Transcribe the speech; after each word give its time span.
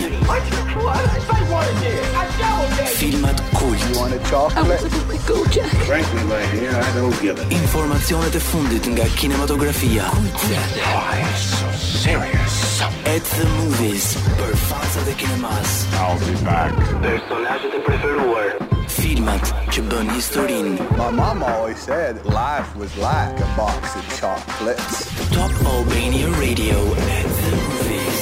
Filmat 3.01 3.43
kult. 3.59 3.83
You 3.83 3.99
want 3.99 4.15
a 4.15 4.21
chocolate? 4.31 4.79
I 4.79 4.87
want 4.87 5.11
a 5.11 5.27
go 5.27 5.43
Jack. 5.57 5.75
Frankly, 5.91 6.23
my 6.31 6.39
dear, 6.55 6.71
I 6.79 6.87
don't 6.95 7.19
give 7.21 7.35
it. 7.37 7.51
Informazione 7.51 8.31
e 8.31 8.39
fundit 8.39 8.87
nga 8.87 9.03
kinematografia. 9.19 10.07
Why 10.07 11.19
so 11.35 11.67
serious? 11.75 12.79
At 13.11 13.27
the 13.35 13.45
movies 13.59 14.15
për 14.39 14.55
fansat 14.71 15.07
e 15.11 15.13
kinemas. 15.19 15.75
I'll 15.99 16.15
be 16.23 16.31
back. 16.47 16.71
Personazhet 17.03 17.75
e 17.75 17.79
preferuar 17.83 18.75
filmat 18.97 19.49
që 19.73 19.81
bën 19.91 20.07
historinë. 20.15 20.75
My 20.97 21.09
mom 21.13 21.43
always 21.43 21.79
said 21.79 22.21
life 22.25 22.75
was 22.75 22.93
like 22.97 23.35
a 23.39 23.49
box 23.57 23.95
of 23.99 24.03
chocolates. 24.19 25.05
Top 25.31 25.51
Albania 25.73 26.29
Radio 26.41 26.77
at 26.95 27.27
the 27.39 27.51
movies. 27.59 28.21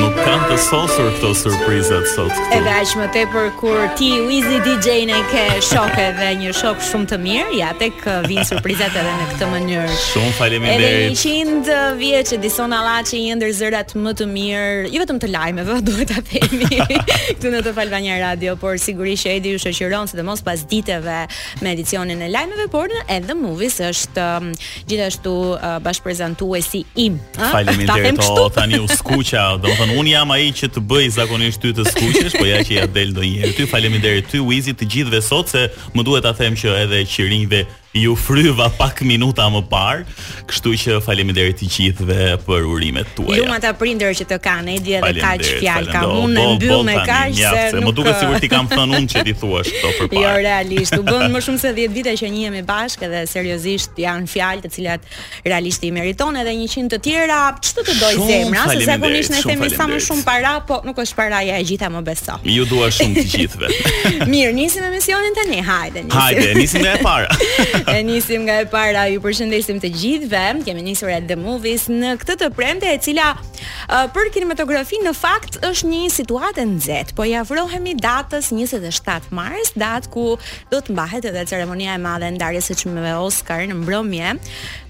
nuk 0.02 0.14
kanë 0.22 0.48
të 0.52 0.56
sosur 0.62 1.08
këto 1.16 1.30
surprizat 1.40 2.06
sot 2.12 2.30
këtu. 2.32 2.48
Edhe 2.58 2.74
aq 2.82 2.92
më 3.00 3.06
tepër 3.16 3.48
kur 3.60 3.80
ti 4.00 4.10
Wizy 4.28 4.60
DJ 4.66 4.88
ne 5.10 5.20
ke 5.32 5.44
shok 5.66 5.96
edhe 6.02 6.28
një 6.42 6.52
shok 6.58 6.82
shumë 6.90 7.10
të 7.12 7.18
mirë, 7.24 7.56
ja 7.58 7.70
tek 7.80 8.04
uh, 8.06 8.20
vin 8.30 8.42
surprizat 8.48 8.94
edhe 8.98 9.14
në 9.22 9.28
këtë 9.32 9.50
mënyrë. 9.54 9.98
Shumë 10.04 10.34
faleminderit. 10.38 11.22
100 11.22 12.02
vjeç 12.02 12.34
e 12.36 12.40
dison 12.44 12.76
Allahçi 12.78 13.22
një 13.26 13.38
ndër 13.40 13.54
zërat 13.62 13.96
më 14.04 14.14
të 14.20 14.28
mirë, 14.34 14.74
jo 14.94 15.02
vetëm 15.06 15.22
të 15.24 15.32
lajme, 15.34 15.68
duhet 15.90 16.12
ta 16.14 16.22
themi. 16.32 16.70
Këtu 17.38 17.54
në 17.54 17.64
Albania 17.88 18.18
Radio, 18.22 18.56
por 18.60 18.78
sigurisht 18.82 19.26
që 19.28 19.36
Edi 19.38 19.56
ju 19.56 19.62
shoqëron 19.68 20.10
sidomos 20.12 20.44
pas 20.46 20.62
ditëve 20.70 21.18
me 21.66 21.74
edicionin 21.74 22.22
e 22.26 22.30
lajmeve, 22.34 22.70
por 22.74 22.94
edhe 23.08 23.38
Movies 23.38 23.80
është 23.90 24.28
um, 24.38 24.52
gjithashtu 24.90 25.36
uh, 25.56 25.68
bashkëprezantuesi 25.86 26.84
im. 27.08 27.18
Faleminderit. 27.40 28.22
Tani 28.58 28.78
u 28.82 28.88
skuqa, 28.90 29.44
do 29.62 29.70
thon, 29.88 29.98
un 30.00 30.08
jam 30.08 30.32
ai 30.34 30.50
që 30.56 30.70
të 30.76 30.82
bëj 30.90 31.08
zakonisht 31.18 31.62
ty 31.64 31.70
të 31.76 31.86
skuqesh, 31.88 32.36
po 32.42 32.46
ja 32.48 32.62
që 32.66 32.74
ja 32.78 32.86
del 32.92 33.12
ndonjëherë. 33.16 33.56
Ty 33.58 33.68
faleminderit 33.72 34.30
ty 34.32 34.42
Wizi 34.44 34.76
të 34.78 34.88
gjithëve 34.92 35.22
sot 35.24 35.52
se 35.54 35.64
më 35.96 36.06
duhet 36.06 36.26
ta 36.28 36.34
them 36.40 36.58
që 36.60 36.74
edhe 36.84 37.04
qirinjve 37.08 37.64
ju 37.94 38.16
fryva 38.16 38.68
pak 38.76 39.00
minuta 39.08 39.48
më 39.50 39.62
parë, 39.72 40.04
kështu 40.50 40.72
që 40.82 40.96
faleminderit 41.04 41.56
të 41.62 41.68
gjithëve 41.72 42.18
për 42.44 42.66
urimet 42.68 43.08
tuaja. 43.16 43.40
Ju 43.40 43.46
mata 43.48 43.72
prindër 43.80 44.12
që 44.20 44.26
të 44.30 44.38
kanë 44.44 44.74
edhe 44.80 44.98
edhe 45.00 45.22
kaç 45.24 45.52
fjalë 45.62 45.94
kam 45.94 46.26
unë 46.26 46.42
e 46.42 46.56
mbyll 46.58 46.82
me 46.88 46.96
kaç 47.08 47.40
se 47.40 47.64
nuk 47.78 47.86
më 47.88 47.94
duket 48.00 48.20
sigurt 48.20 48.44
ti 48.44 48.50
kam 48.52 48.68
thënë 48.70 49.00
unë 49.00 49.12
që 49.14 49.24
ti 49.30 49.36
thua 49.40 49.62
ashtu 49.64 49.80
për 49.80 50.04
jo, 50.04 50.10
parë. 50.12 50.26
Jo 50.26 50.34
realisht, 50.44 50.98
u 51.00 51.06
bën 51.08 51.32
më 51.36 51.44
shumë 51.46 51.62
se 51.64 51.72
10 51.78 51.96
vite 51.96 52.16
që 52.20 52.32
një 52.36 52.44
jemi 52.48 52.64
bashkë 52.68 53.10
dhe 53.14 53.24
seriozisht 53.32 54.02
janë 54.04 54.30
fjalë 54.34 54.66
të 54.66 54.74
cilat 54.76 55.08
realisht 55.48 55.88
i 55.88 55.92
meriton 55.96 56.38
edhe 56.44 56.54
100 56.54 56.92
të 56.92 57.00
tjera, 57.08 57.40
ç'të 57.64 57.88
të 57.88 57.98
doj 58.04 58.22
zemra, 58.28 58.68
se 58.68 58.84
zakonisht 58.84 59.34
ne 59.34 59.42
themi 59.48 59.72
sa 59.74 59.88
më 59.88 60.02
shumë 60.08 60.26
para, 60.28 60.58
po 60.68 60.82
nuk 60.86 61.00
është 61.06 61.18
paraja 61.22 61.56
e 61.62 61.66
gjitha 61.72 61.90
më 61.94 62.04
beso. 62.12 62.36
Ju 62.44 62.66
dua 62.68 62.92
shumë 62.92 63.22
të 63.22 63.26
gjithëve. 63.34 63.74
Mirë, 64.32 64.54
nisim 64.58 64.86
emisionin 64.88 65.36
tani, 65.36 65.60
hajde 65.64 66.04
nisim. 66.04 66.18
Hajde, 66.18 66.48
nisim 66.58 66.82
me 66.86 66.96
para. 67.04 67.30
e 67.98 68.04
nisim 68.04 68.42
nga 68.46 68.58
e 68.62 68.66
para, 68.70 69.06
ju 69.12 69.20
përshëndesim 69.22 69.78
të 69.82 69.90
gjithve, 69.94 70.44
kemi 70.66 70.84
nisur 70.86 71.10
e 71.12 71.18
The 71.30 71.36
Movies 71.40 71.88
në 71.92 72.16
këtë 72.22 72.36
të 72.42 72.48
premte 72.58 72.90
e 72.90 72.98
cila 73.02 73.32
uh, 73.38 74.06
për 74.14 74.30
kinematografi 74.36 75.00
në 75.06 75.14
fakt 75.18 75.60
është 75.66 75.90
një 75.92 76.02
situatë 76.14 76.66
nxehtë, 76.72 77.16
po 77.18 77.26
i 77.30 77.36
afrohemi 77.38 77.96
datës 78.02 78.50
27 78.54 79.30
mars, 79.36 79.74
datë 79.78 80.12
ku 80.14 80.36
do 80.72 80.80
të 80.82 80.96
mbahet 80.96 81.28
edhe 81.30 81.46
ceremonia 81.50 81.96
e 81.98 82.02
madhe 82.02 82.32
ndarjes 82.38 82.72
së 82.72 82.80
çmimeve 82.84 83.14
Oscar 83.26 83.66
në 83.70 83.78
mbrëmje, 83.84 84.34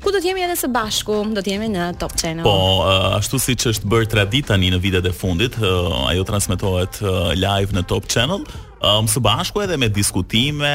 ku 0.03 0.13
do 0.15 0.21
të 0.21 0.31
jemi 0.31 0.45
edhe 0.47 0.57
së 0.61 0.71
bashku, 0.73 1.21
do 1.35 1.43
të 1.43 1.55
jemi 1.55 1.71
në 1.73 1.89
Top 2.01 2.15
Channel. 2.19 2.45
Po, 2.47 2.55
uh, 2.85 3.09
ashtu 3.19 3.41
siç 3.43 3.67
është 3.73 3.91
bërë 3.91 4.11
tradit 4.15 4.47
tani 4.53 4.71
në 4.73 4.79
vitet 4.83 5.07
e 5.09 5.11
fundit, 5.15 5.57
uh, 5.59 6.05
ajo 6.11 6.23
transmetohet 6.29 7.01
uh, 7.03 7.33
live 7.35 7.75
në 7.77 7.83
Top 7.89 8.07
Channel, 8.07 8.45
Um, 8.77 9.07
së 9.09 9.21
bashku 9.25 9.61
edhe 9.63 9.77
me 9.77 9.87
diskutime 9.89 10.69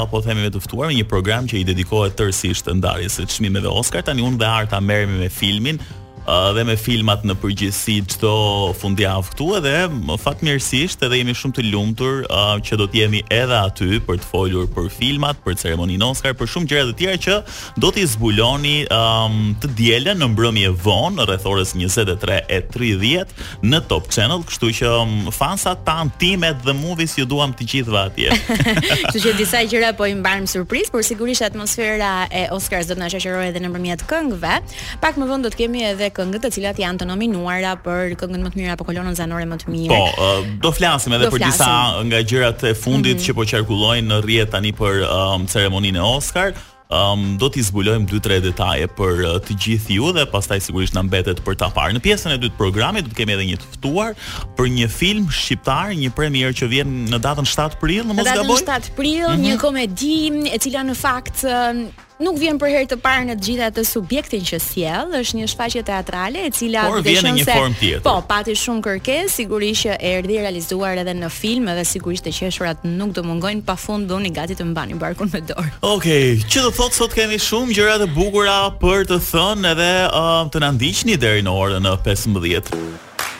apo 0.00 0.20
uh, 0.20 0.22
themi 0.22 0.44
me 0.46 0.50
të 0.54 0.60
ftuar 0.62 0.92
me 0.92 0.94
një 0.94 1.08
program 1.10 1.48
që 1.50 1.56
i 1.58 1.64
dedikohet 1.66 2.14
tërësisht 2.14 2.70
ndarjes 2.78 3.16
së 3.18 3.26
çmimeve 3.34 3.66
Oscar 3.72 4.04
tani 4.06 4.22
unë 4.22 4.38
dhe 4.38 4.46
Arta 4.60 4.78
merremi 4.80 5.18
me 5.18 5.26
filmin 5.28 5.80
dhe 6.28 6.64
me 6.66 6.74
filmat 6.76 7.22
në 7.24 7.34
përgjithësi 7.40 7.94
çdo 8.12 8.30
fundjavë 8.76 9.30
këtu 9.32 9.46
edhe 9.58 9.76
më 10.08 10.16
fatmirësisht 10.20 11.00
edhe 11.06 11.20
jemi 11.22 11.32
shumë 11.36 11.54
të 11.56 11.62
lumtur 11.72 12.18
uh, 12.26 12.58
që 12.60 12.76
do 12.82 12.86
të 12.90 13.00
jemi 13.00 13.22
edhe 13.32 13.56
aty 13.56 13.96
për 14.04 14.18
të 14.20 14.28
folur 14.28 14.66
për 14.74 14.90
filmat, 14.92 15.38
për 15.46 15.56
ceremoninë 15.62 16.04
Oscar, 16.04 16.34
për 16.36 16.50
shumë 16.52 16.68
gjëra 16.72 16.86
të 16.90 16.96
tjera 16.98 17.20
që 17.24 17.36
do 17.80 17.90
të 17.96 18.04
zbuloni 18.12 18.74
um, 18.92 19.38
të 19.62 19.70
dielën 19.78 20.20
në 20.20 20.28
mbrëmje 20.34 20.74
vonë 20.84 21.26
rreth 21.30 21.46
orës 21.48 21.72
23:30 21.78 23.64
në 23.72 23.80
Top 23.88 24.10
Channel, 24.12 24.44
kështu 24.50 24.72
që 24.82 24.92
um, 24.98 25.16
fansat 25.32 25.80
tan 25.88 26.12
timet 26.20 26.60
dhe 26.68 26.76
movies 26.76 27.16
ju 27.16 27.24
duam 27.28 27.56
të 27.56 27.70
gjithëve 27.72 28.02
atje. 28.04 28.36
kështu 29.08 29.24
që 29.24 29.34
disa 29.40 29.64
gjëra 29.72 29.94
po 29.96 30.04
i 30.04 30.12
mbajmë 30.20 30.52
surprizë, 30.52 30.92
por 30.92 31.06
sigurisht 31.08 31.46
atmosfera 31.48 32.26
e 32.28 32.44
Oscars 32.52 32.90
do 32.90 32.98
të 32.98 33.04
na 33.06 33.10
shoqërojë 33.14 33.48
edhe 33.54 33.64
nëpërmjet 33.64 34.04
këngëve. 34.10 34.54
Pak 35.00 35.20
më 35.22 35.30
vonë 35.32 35.46
do 35.48 35.54
të 35.54 35.62
kemi 35.64 35.86
edhe 35.88 36.12
këngët 36.18 36.42
të 36.46 36.50
cilat 36.58 36.78
janë 36.82 37.02
të 37.02 37.06
nominuara 37.10 37.74
për 37.84 38.16
këngën 38.20 38.44
më 38.46 38.50
të 38.54 38.60
mirë 38.62 38.72
apo 38.74 38.86
kolonën 38.88 39.16
zanore 39.18 39.46
më 39.50 39.60
të 39.62 39.72
mirë. 39.74 39.92
Po, 39.92 40.32
do 40.64 40.72
flasim 40.74 41.14
edhe 41.16 41.28
do 41.28 41.34
për 41.36 41.44
disa 41.48 41.70
nga 42.10 42.20
gjërat 42.30 42.64
e 42.70 42.74
fundit 42.74 43.14
mm 43.14 43.20
-hmm. 43.20 43.28
që 43.28 43.38
po 43.38 43.44
qarkullojnë 43.52 44.08
në 44.12 44.18
rrjet 44.26 44.50
tani 44.54 44.72
për 44.82 44.94
um, 45.06 45.46
ceremoninë 45.46 46.00
e 46.04 46.10
Oscar. 46.18 46.50
Um, 46.98 47.24
do 47.40 47.50
t'i 47.52 47.60
zbulojmë 47.62 48.06
2-3 48.08 48.38
detaje 48.48 48.86
për 48.98 49.14
uh, 49.28 49.34
të 49.44 49.52
gjithë 49.62 49.90
ju 49.98 50.06
dhe 50.16 50.24
pastaj 50.32 50.56
sigurisht 50.66 50.94
na 50.96 51.02
mbetet 51.04 51.38
për 51.44 51.54
ta 51.60 51.68
parë. 51.76 51.92
Në 51.96 52.00
pjesën 52.06 52.32
e 52.32 52.38
dytë 52.42 52.54
të 52.56 52.60
programit 52.62 53.02
do 53.04 53.10
të 53.12 53.16
kemi 53.18 53.32
edhe 53.36 53.44
një 53.50 53.58
të 53.60 53.68
ftuar 53.74 54.10
për 54.56 54.66
një 54.78 54.88
film 55.00 55.26
shqiptar, 55.42 55.86
një 56.02 56.10
premier 56.18 56.50
që 56.58 56.64
vjen 56.72 56.88
në 57.12 57.18
datën 57.26 57.46
7 57.52 57.76
prill, 57.82 58.04
në 58.08 58.14
mos 58.14 58.24
gaboj. 58.32 58.56
Në 58.56 58.68
datën 58.72 58.84
7 58.88 58.96
prill, 58.96 59.28
mm 59.28 59.34
-hmm. 59.34 59.44
një 59.44 59.52
mhm. 59.54 59.64
komedi 59.66 60.14
e 60.54 60.58
cila 60.64 60.80
në 60.90 60.94
fakt 61.06 61.38
um, 61.44 61.78
nuk 62.22 62.38
vjen 62.42 62.58
për 62.58 62.72
herë 62.74 62.88
të 62.90 62.96
parë 63.02 63.26
në 63.28 63.34
të 63.38 63.46
gjitha 63.48 63.66
ato 63.70 63.84
subjektin 63.86 64.42
që 64.46 64.58
sjell, 64.62 65.12
është 65.20 65.38
një 65.38 65.48
shfaqje 65.52 65.82
teatrale 65.86 66.44
e 66.48 66.50
cila 66.54 66.86
por 66.90 67.02
vjen 67.06 67.28
në 67.28 67.34
një 67.38 67.44
formë 67.48 67.78
tjetër. 67.78 68.02
Po, 68.06 68.14
pati 68.28 68.56
shumë 68.58 68.84
kërkesë, 68.86 69.32
sigurisht 69.38 69.86
që 69.86 69.96
erdhi 70.10 70.40
realizuar 70.42 70.98
edhe 71.04 71.14
në 71.18 71.30
film, 71.32 71.68
edhe 71.72 71.84
sigurisht 71.88 72.26
të 72.26 72.32
qeshurat 72.40 72.84
nuk 72.88 73.12
do 73.18 73.22
mungojnë 73.26 73.64
pafund 73.68 74.10
dhuni 74.10 74.32
gati 74.34 74.56
të 74.58 74.66
mbani 74.72 74.98
barkun 74.98 75.30
me 75.34 75.40
dorë. 75.48 75.70
Okej, 75.80 76.38
okay, 76.40 76.46
që 76.46 76.66
do 76.66 76.74
thotë 76.80 76.98
sot 77.00 77.14
kemi 77.16 77.38
shumë 77.42 77.78
gjëra 77.78 77.98
të 78.02 78.10
bukura 78.16 78.58
për 78.82 79.06
të 79.12 79.20
thënë 79.30 79.74
edhe 79.76 79.90
um, 80.10 80.50
të 80.50 80.64
na 80.66 80.72
ndiqni 80.74 81.16
deri 81.20 81.46
në 81.46 81.54
orën 81.54 81.86
15. 82.02 82.74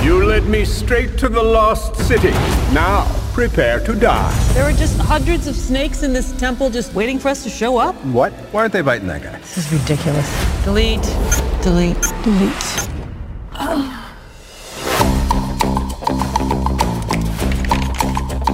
You 0.06 0.25
led 0.25 0.44
me 0.47 0.65
straight 0.65 1.19
to 1.19 1.28
the 1.28 1.43
lost 1.43 1.97
city. 2.06 2.31
Now, 2.72 3.06
prepare 3.33 3.81
to 3.81 3.93
die. 3.93 4.31
There 4.55 4.62
are 4.62 4.71
just 4.72 4.97
hundreds 5.00 5.49
of 5.49 5.56
snakes 5.56 6.05
in 6.05 6.12
this 6.12 6.31
temple 6.39 6.71
just 6.71 6.94
waiting 6.94 7.19
for 7.19 7.27
us 7.28 7.43
to 7.43 7.50
show 7.50 7.77
up. 7.78 7.97
What? 8.05 8.33
Why 8.53 8.61
aren't 8.61 8.72
they 8.72 8.83
biting 8.83 9.09
that 9.09 9.25
guy? 9.25 9.37
This 9.41 9.59
is 9.59 9.81
ridiculous. 9.81 10.28
Delete. 10.65 11.03
Delete. 11.61 12.00
Delete. 12.22 12.91
Oh, 13.59 14.06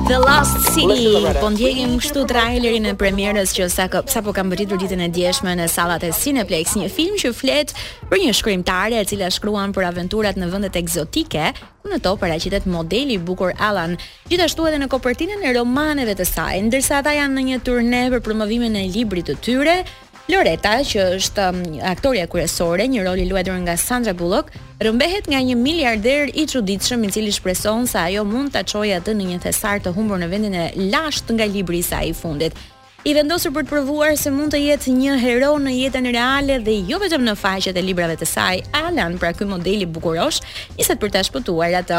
The 0.08 0.18
Last 0.18 0.58
City. 0.74 1.14
Po 1.40 1.50
ndjehim 1.52 1.92
këtu 2.02 2.24
trailerin 2.26 2.88
e 2.90 2.94
premierës 2.98 3.52
që 3.54 3.68
sa 3.70 3.84
ka, 3.92 4.00
sa 4.10 4.18
po 4.26 4.32
ka 4.34 4.42
mbërritur 4.42 4.80
ditën 4.82 5.02
e 5.04 5.08
djeshme 5.14 5.52
në 5.54 5.68
sallat 5.70 6.02
e 6.02 6.10
Cineplex, 6.16 6.74
një 6.80 6.88
film 6.90 7.14
që 7.20 7.30
flet 7.38 7.70
për 8.10 8.20
një 8.24 8.32
shkrimtare 8.34 8.98
e 8.98 9.06
cila 9.06 9.30
shkruan 9.30 9.72
për 9.76 9.86
aventurat 9.92 10.38
në 10.42 10.50
vendet 10.52 10.78
ekzotike, 10.82 11.52
ku 11.84 11.92
në 11.92 12.00
to 12.02 12.16
paraqitet 12.18 12.66
modeli 12.66 13.14
i 13.14 13.22
bukur 13.22 13.54
Alan, 13.62 13.94
gjithashtu 14.30 14.66
edhe 14.72 14.82
në 14.82 14.90
kopertinën 14.92 15.46
e 15.46 15.54
romaneve 15.60 16.18
të 16.18 16.26
saj, 16.34 16.58
ndërsa 16.66 16.98
ata 17.04 17.14
janë 17.20 17.38
në 17.38 17.46
një 17.52 17.62
turne 17.68 18.02
për 18.16 18.26
promovimin 18.26 18.76
e 18.82 18.88
librit 18.90 19.30
të 19.30 19.38
tyre, 19.46 19.82
Loreta, 20.30 20.76
që 20.86 21.02
është 21.18 21.44
um, 21.50 21.62
aktoria 21.82 22.28
kryesore, 22.30 22.84
një 22.86 23.02
rol 23.02 23.18
i 23.18 23.24
luajtur 23.26 23.56
nga 23.64 23.74
Sandra 23.80 24.12
Bullock, 24.14 24.52
rëmbehet 24.78 25.26
nga 25.26 25.40
një 25.42 25.56
miliarder 25.58 26.30
i 26.38 26.44
çuditshëm 26.46 27.02
i 27.08 27.10
cili 27.10 27.32
shpreson 27.34 27.88
se 27.90 27.98
ajo 27.98 28.22
mund 28.24 28.52
ta 28.54 28.62
çojë 28.62 29.00
atë 29.00 29.16
në 29.18 29.26
një 29.32 29.40
thesar 29.48 29.82
të 29.82 29.90
humbur 29.96 30.22
në 30.22 30.28
vendin 30.30 30.54
e 30.54 30.68
lashtë 30.94 31.34
nga 31.36 31.48
libri 31.50 31.80
i 31.82 31.88
saj 31.88 32.12
i 32.12 32.14
fundit. 32.14 32.54
I 33.02 33.16
vendosur 33.18 33.50
për 33.50 33.66
të 33.66 33.70
provuar 33.72 34.12
se 34.14 34.30
mund 34.30 34.54
të 34.54 34.60
jetë 34.62 34.92
një 34.94 35.16
hero 35.18 35.56
në 35.58 35.72
jetën 35.80 36.06
reale 36.14 36.60
dhe 36.62 36.76
jo 36.86 37.00
vetëm 37.02 37.24
në 37.26 37.34
faqet 37.40 37.74
e 37.74 37.82
librave 37.82 38.14
të 38.20 38.28
saj, 38.30 38.60
Alan, 38.78 39.18
pra 39.18 39.32
ky 39.34 39.48
modeli 39.50 39.88
bukurosh, 39.90 40.38
niset 40.78 41.02
për 41.02 41.10
ta 41.16 41.24
shpëtuar 41.26 41.74
atë. 41.80 41.98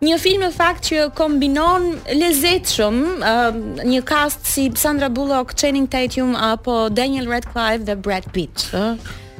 Një 0.00 0.16
film 0.16 0.42
në 0.46 0.52
fakt 0.56 0.86
që 0.88 1.00
kombinon 1.18 1.82
lezetshëm 2.16 3.00
uh, 3.18 3.56
një 3.84 4.00
cast 4.08 4.48
si 4.48 4.64
Sandra 4.80 5.10
Bullock, 5.12 5.52
Channing 5.60 5.90
Tatum 5.92 6.32
apo 6.46 6.86
Daniel 6.88 7.28
Radcliffe 7.28 7.84
dhe 7.90 7.98
Brad 8.06 8.30
Pitt. 8.32 8.64
Uh. 8.72 8.94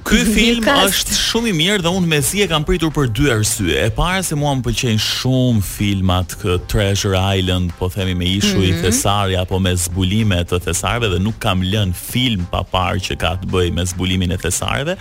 Ky 0.06 0.20
film 0.32 0.64
është 0.70 1.14
shumë 1.16 1.50
i 1.50 1.52
mirë 1.56 1.82
dhe 1.84 1.90
unë 1.92 2.08
me 2.08 2.18
si 2.24 2.40
e 2.40 2.46
kam 2.48 2.64
pritur 2.66 2.90
për 2.94 3.08
dy 3.14 3.26
arsye. 3.34 3.72
E 3.82 3.88
para 3.94 4.22
se 4.24 4.36
mua 4.38 4.54
më 4.56 4.62
pëlqejnë 4.64 5.02
shumë 5.04 5.64
filmat 5.66 6.32
kë 6.40 6.54
Treasure 6.70 7.18
Island, 7.36 7.74
po 7.76 7.88
themi 7.92 8.14
me 8.16 8.26
ishu 8.38 8.54
mm 8.56 8.62
-hmm. 8.62 8.78
i 8.78 8.82
Thesari 8.82 9.36
apo 9.36 9.58
me 9.60 9.74
zbulime 9.76 10.38
të 10.48 10.60
Thesarve 10.64 11.10
dhe 11.12 11.18
nuk 11.20 11.38
kam 11.38 11.62
lënë 11.72 11.92
film 11.94 12.46
pa 12.52 12.62
parë 12.72 13.02
që 13.06 13.12
ka 13.22 13.30
të 13.42 13.46
bëj 13.52 13.68
me 13.76 13.84
zbulimin 13.90 14.32
e 14.32 14.38
Thesarve. 14.44 14.96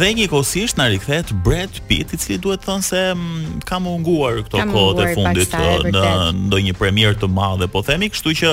Dhe 0.00 0.08
njëkohësisht 0.14 0.76
na 0.78 0.86
rikthehet 0.92 1.32
Brad 1.44 1.72
Pitt, 1.88 2.12
i 2.12 2.16
cili 2.16 2.38
duhet 2.38 2.62
thënë 2.66 2.82
se 2.90 3.00
mm, 3.14 3.62
ka 3.64 3.78
munguar 3.78 4.34
këto 4.44 4.58
kohë 4.74 4.92
të 5.00 5.04
fundit 5.18 5.50
në 5.52 6.04
ndonjë 6.46 6.74
premier 6.78 7.12
të 7.20 7.26
madhe, 7.40 7.66
po 7.72 7.82
themi, 7.82 8.08
kështu 8.12 8.30
që 8.40 8.48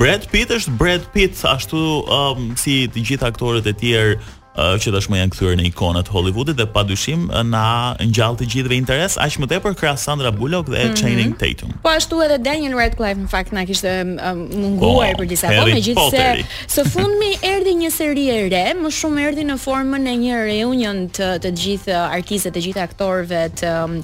Brad 0.00 0.22
Pitt 0.32 0.48
është 0.56 0.70
Brad 0.80 1.02
Pitt 1.14 1.34
ashtu 1.44 1.76
um, 1.76 2.56
si 2.56 2.88
të 2.92 2.98
gjithë 3.06 3.26
aktorët 3.30 3.66
e 3.66 3.74
tjerë 3.82 4.14
që 4.56 4.92
tashmë 4.94 5.18
janë 5.20 5.30
kthyer 5.34 5.56
në 5.60 5.64
ikonat 5.68 6.08
Hollywoodit 6.12 6.56
dhe 6.58 6.66
padyshim 6.72 7.26
na 7.50 7.64
ngjall 8.00 8.36
të 8.40 8.46
gjithëve 8.52 8.76
interes 8.80 9.16
aq 9.20 9.36
më 9.42 9.48
tepër 9.52 9.74
krah 9.76 9.96
Sandra 9.98 10.30
Bullock 10.32 10.68
dhe 10.72 10.78
mm 10.78 10.92
-hmm. 10.92 10.96
Channing 11.00 11.32
Tatum. 11.40 11.72
Po 11.82 11.88
ashtu 11.90 12.20
edhe 12.24 12.38
Daniel 12.38 12.78
Radcliffe 12.78 13.20
në 13.20 13.28
fakt 13.28 13.52
na 13.52 13.64
kishte 13.66 13.92
munguar 14.04 15.12
po, 15.12 15.18
për 15.22 15.26
disa 15.28 15.46
kohë 15.46 15.62
po, 15.62 15.76
megjithëse 15.76 16.44
së 16.74 16.82
fundmi 16.88 17.30
erdhi 17.54 17.74
një 17.84 17.90
seri 17.90 18.24
e 18.30 18.38
re, 18.48 18.66
më 18.82 18.90
shumë 19.00 19.20
erdhi 19.26 19.44
në 19.50 19.56
formën 19.66 20.06
e 20.08 20.14
një 20.24 20.34
reunion 20.50 21.08
të 21.08 21.28
të 21.42 21.50
gjithë 21.62 21.96
artistëve, 22.16 22.54
të 22.56 22.60
gjithë 22.66 22.82
aktorëve 22.88 23.40
të 23.60 23.68
um, 23.84 24.02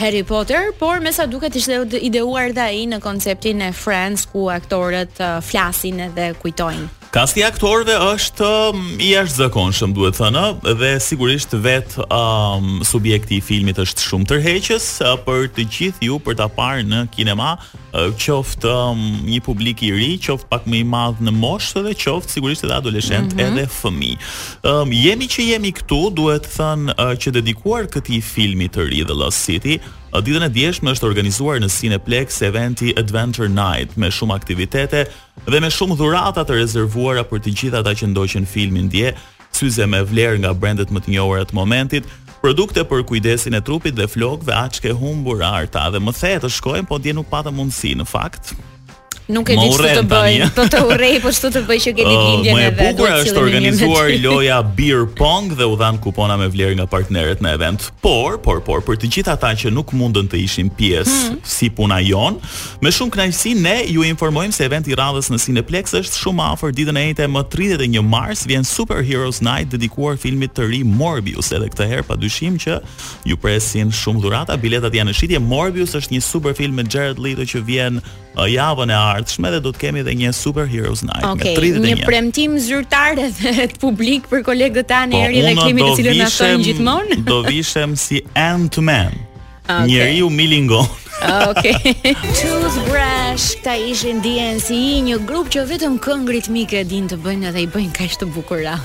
Harry 0.00 0.22
Potter, 0.24 0.62
por 0.78 1.00
me 1.00 1.12
sa 1.12 1.26
duket 1.26 1.56
ishte 1.56 1.98
ideuar 2.00 2.52
dhe 2.52 2.60
ai 2.60 2.86
në 2.86 2.98
konceptin 3.00 3.60
e 3.62 3.72
Friends 3.72 4.24
ku 4.26 4.48
aktorët 4.50 5.14
flasin 5.44 6.00
edhe 6.00 6.32
kujtojnë. 6.42 6.88
Kasti 7.16 7.40
aktorëve 7.48 7.94
është 8.10 8.46
mm, 8.76 8.88
i 9.00 9.06
jashtëzakonshëm, 9.14 9.94
duhet 9.96 10.18
thënë, 10.18 10.42
dhe 10.82 10.90
sigurisht 11.00 11.54
vetë 11.64 12.04
um, 12.12 12.66
subjekti 12.84 13.38
i 13.38 13.44
filmit 13.46 13.78
është 13.80 14.04
shumë 14.04 14.28
tërheqës 14.34 14.88
për 15.24 15.46
të 15.56 15.64
gjithë 15.72 16.10
ju 16.10 16.18
për 16.26 16.36
ta 16.42 16.50
parë 16.52 16.84
në 16.90 17.00
kinema, 17.14 17.54
qoftë 18.20 18.74
um, 18.92 19.02
një 19.30 19.40
publik 19.46 19.80
i 19.88 19.94
ri, 19.96 20.10
qoftë 20.26 20.50
pak 20.52 20.68
më 20.68 20.82
i 20.82 20.86
madh 20.92 21.24
në 21.24 21.32
moshë 21.38 21.86
dhe 21.88 21.94
qoftë 22.04 22.36
sigurisht 22.36 22.66
edhe 22.68 22.76
adolescent 22.82 23.32
mm 23.32 23.38
-hmm. 23.40 23.60
edhe 23.60 23.76
fëmijë. 23.78 24.32
Um, 24.74 24.92
jemi 24.92 25.30
që 25.32 25.46
jemi 25.54 25.72
këtu, 25.78 26.02
duhet 26.20 26.52
thënë 26.58 26.98
uh, 27.00 27.16
që 27.16 27.32
dedikuar 27.40 27.88
këtij 27.96 28.20
filmi 28.20 28.68
të 28.68 28.90
ri 28.90 29.00
The 29.08 29.16
Lost 29.16 29.40
City, 29.40 29.80
A 30.16 30.20
ditën 30.24 30.42
e 30.42 30.48
djeshme 30.48 30.94
është 30.96 31.04
organizuar 31.10 31.58
në 31.60 31.66
Cineplex 31.68 32.38
eventi 32.46 32.94
Adventure 32.96 33.50
Night 33.52 33.98
me 34.00 34.08
shumë 34.08 34.32
aktivitete 34.38 35.02
dhe 35.44 35.58
me 35.60 35.68
shumë 35.68 35.96
dhurata 35.98 36.44
të 36.48 36.54
rezervuara 36.56 37.24
për 37.28 37.42
të 37.44 37.52
gjithë 37.60 37.76
ata 37.82 37.92
që 38.00 38.08
ndoqën 38.14 38.48
filmin 38.48 38.88
dje, 38.94 39.10
syze 39.58 39.84
me 39.92 40.00
vlerë 40.08 40.40
nga 40.40 40.54
brendet 40.56 40.88
më 40.96 41.02
të 41.04 41.12
njohura 41.18 41.44
të 41.50 41.58
momentit, 41.60 42.08
produkte 42.40 42.86
për 42.88 43.04
kujdesin 43.10 43.58
e 43.58 43.60
trupit 43.68 43.98
dhe 44.00 44.08
flokëve 44.14 44.56
aq 44.62 44.80
të 44.86 44.96
humbur 45.02 45.44
arta 45.50 45.84
dhe 45.92 46.00
më 46.00 46.12
the 46.24 46.32
të 46.46 46.54
shkojmë 46.56 46.88
po 46.88 46.96
dje 47.04 47.12
nuk 47.20 47.28
pata 47.36 47.50
mundsi 47.52 47.92
në 47.94 48.06
fakt 48.16 48.56
nuk 49.26 49.48
e 49.50 49.56
di 49.58 49.66
çfarë 49.72 50.02
të 50.02 50.06
bëj. 50.06 50.34
do 50.38 50.48
po 50.54 50.64
të 50.70 50.80
urrej, 50.86 51.16
po 51.24 51.30
çfarë 51.34 51.54
të 51.56 51.62
bëj 51.68 51.80
që 51.86 51.92
keni 51.98 52.12
uh, 52.12 52.24
lindjen 52.30 52.58
edhe. 52.60 52.66
Më 52.66 52.66
e 52.66 52.94
bukur 52.94 53.10
është 53.14 53.40
organizuar 53.42 54.10
loja 54.24 54.58
Beer 54.78 55.02
Pong 55.18 55.52
dhe 55.58 55.66
u 55.66 55.74
dhan 55.80 55.98
kupona 56.04 56.36
me 56.38 56.46
vlerë 56.52 56.78
nga 56.78 56.86
partnerët 56.90 57.42
në 57.42 57.54
event. 57.58 57.88
Por, 58.04 58.38
por, 58.42 58.60
por 58.62 58.84
për 58.86 59.00
të 59.02 59.10
gjithë 59.16 59.32
ata 59.34 59.50
që 59.64 59.72
nuk 59.74 59.90
mundën 59.98 60.28
të 60.30 60.38
ishin 60.46 60.70
pjesë 60.70 61.14
-hmm. 61.14 61.40
si 61.42 61.70
puna 61.70 61.98
jon, 62.06 62.38
me 62.82 62.90
shumë 62.90 63.12
kënaqësi 63.16 63.52
ne 63.66 63.76
ju 63.94 64.00
informojmë 64.06 64.52
se 64.52 64.64
eventi 64.64 64.90
i 64.94 64.98
radhës 64.98 65.30
në 65.32 65.38
Cineplex 65.44 65.86
është 66.02 66.16
shumë 66.22 66.44
afër 66.52 66.70
ditën 66.78 66.96
e 67.00 67.04
njëjtë 67.06 67.26
më 67.34 67.42
31 67.54 68.06
mars 68.14 68.46
vjen 68.46 68.64
Superheroes 68.64 69.40
Night 69.42 69.70
dedikuar 69.74 70.16
filmit 70.16 70.54
të 70.54 70.62
ri 70.70 70.82
Morbius. 70.84 71.50
Edhe 71.52 71.66
këtë 71.68 71.88
herë 71.90 72.06
padyshim 72.10 72.54
që 72.62 72.72
ju 73.26 73.36
presin 73.36 73.88
shumë 73.90 74.20
dhurata, 74.22 74.56
biletat 74.56 74.92
janë 74.94 75.10
në 75.10 75.18
shitje. 75.18 75.38
Morbius 75.38 75.94
është 75.98 76.12
një 76.14 76.20
superfilm 76.22 76.74
me 76.74 76.84
Jared 76.92 77.18
Leto 77.18 77.42
që 77.42 77.58
vjen 77.66 78.00
javën 78.44 78.88
e 78.90 78.94
ardhshme 78.96 79.50
dhe 79.52 79.60
do 79.64 79.72
të 79.72 79.80
kemi 79.80 80.02
edhe 80.04 80.12
një 80.20 80.32
Super 80.36 80.68
Heroes 80.68 81.02
Night 81.06 81.24
okay, 81.24 81.56
me 81.56 81.72
31. 81.80 81.88
një 81.88 81.96
premtim 82.08 82.58
zyrtar 82.60 83.18
edhe 83.22 83.54
të 83.72 83.80
publik 83.80 84.28
për 84.32 84.44
kolegët 84.46 84.90
tanë 84.90 85.16
po, 85.16 85.22
Eri 85.24 85.44
dhe 85.46 85.54
Kemi 85.62 85.86
të 85.86 85.94
cilën 86.00 86.20
na 86.20 86.28
thon 86.34 86.66
gjithmonë. 86.66 87.20
Do 87.30 87.40
vishem 87.46 87.96
si 87.96 88.20
Ant-Man. 88.34 89.16
Okay. 89.66 89.88
Njeriu 89.88 90.28
milingon. 90.30 90.86
Okej. 91.48 91.72
Okay. 91.72 92.12
Toothbrush, 92.42 93.46
ta 93.64 93.74
ishin 93.74 94.20
DNC, 94.22 94.70
një 95.08 95.20
grup 95.26 95.50
që 95.50 95.64
vetëm 95.72 95.96
këngë 96.04 96.36
ritmike 96.36 96.84
din 96.88 97.08
të 97.10 97.18
bëjnë 97.24 97.54
dhe 97.56 97.64
i 97.66 97.70
bëjnë 97.74 97.96
kaq 97.96 98.18
të 98.20 98.28
bukura 98.36 98.76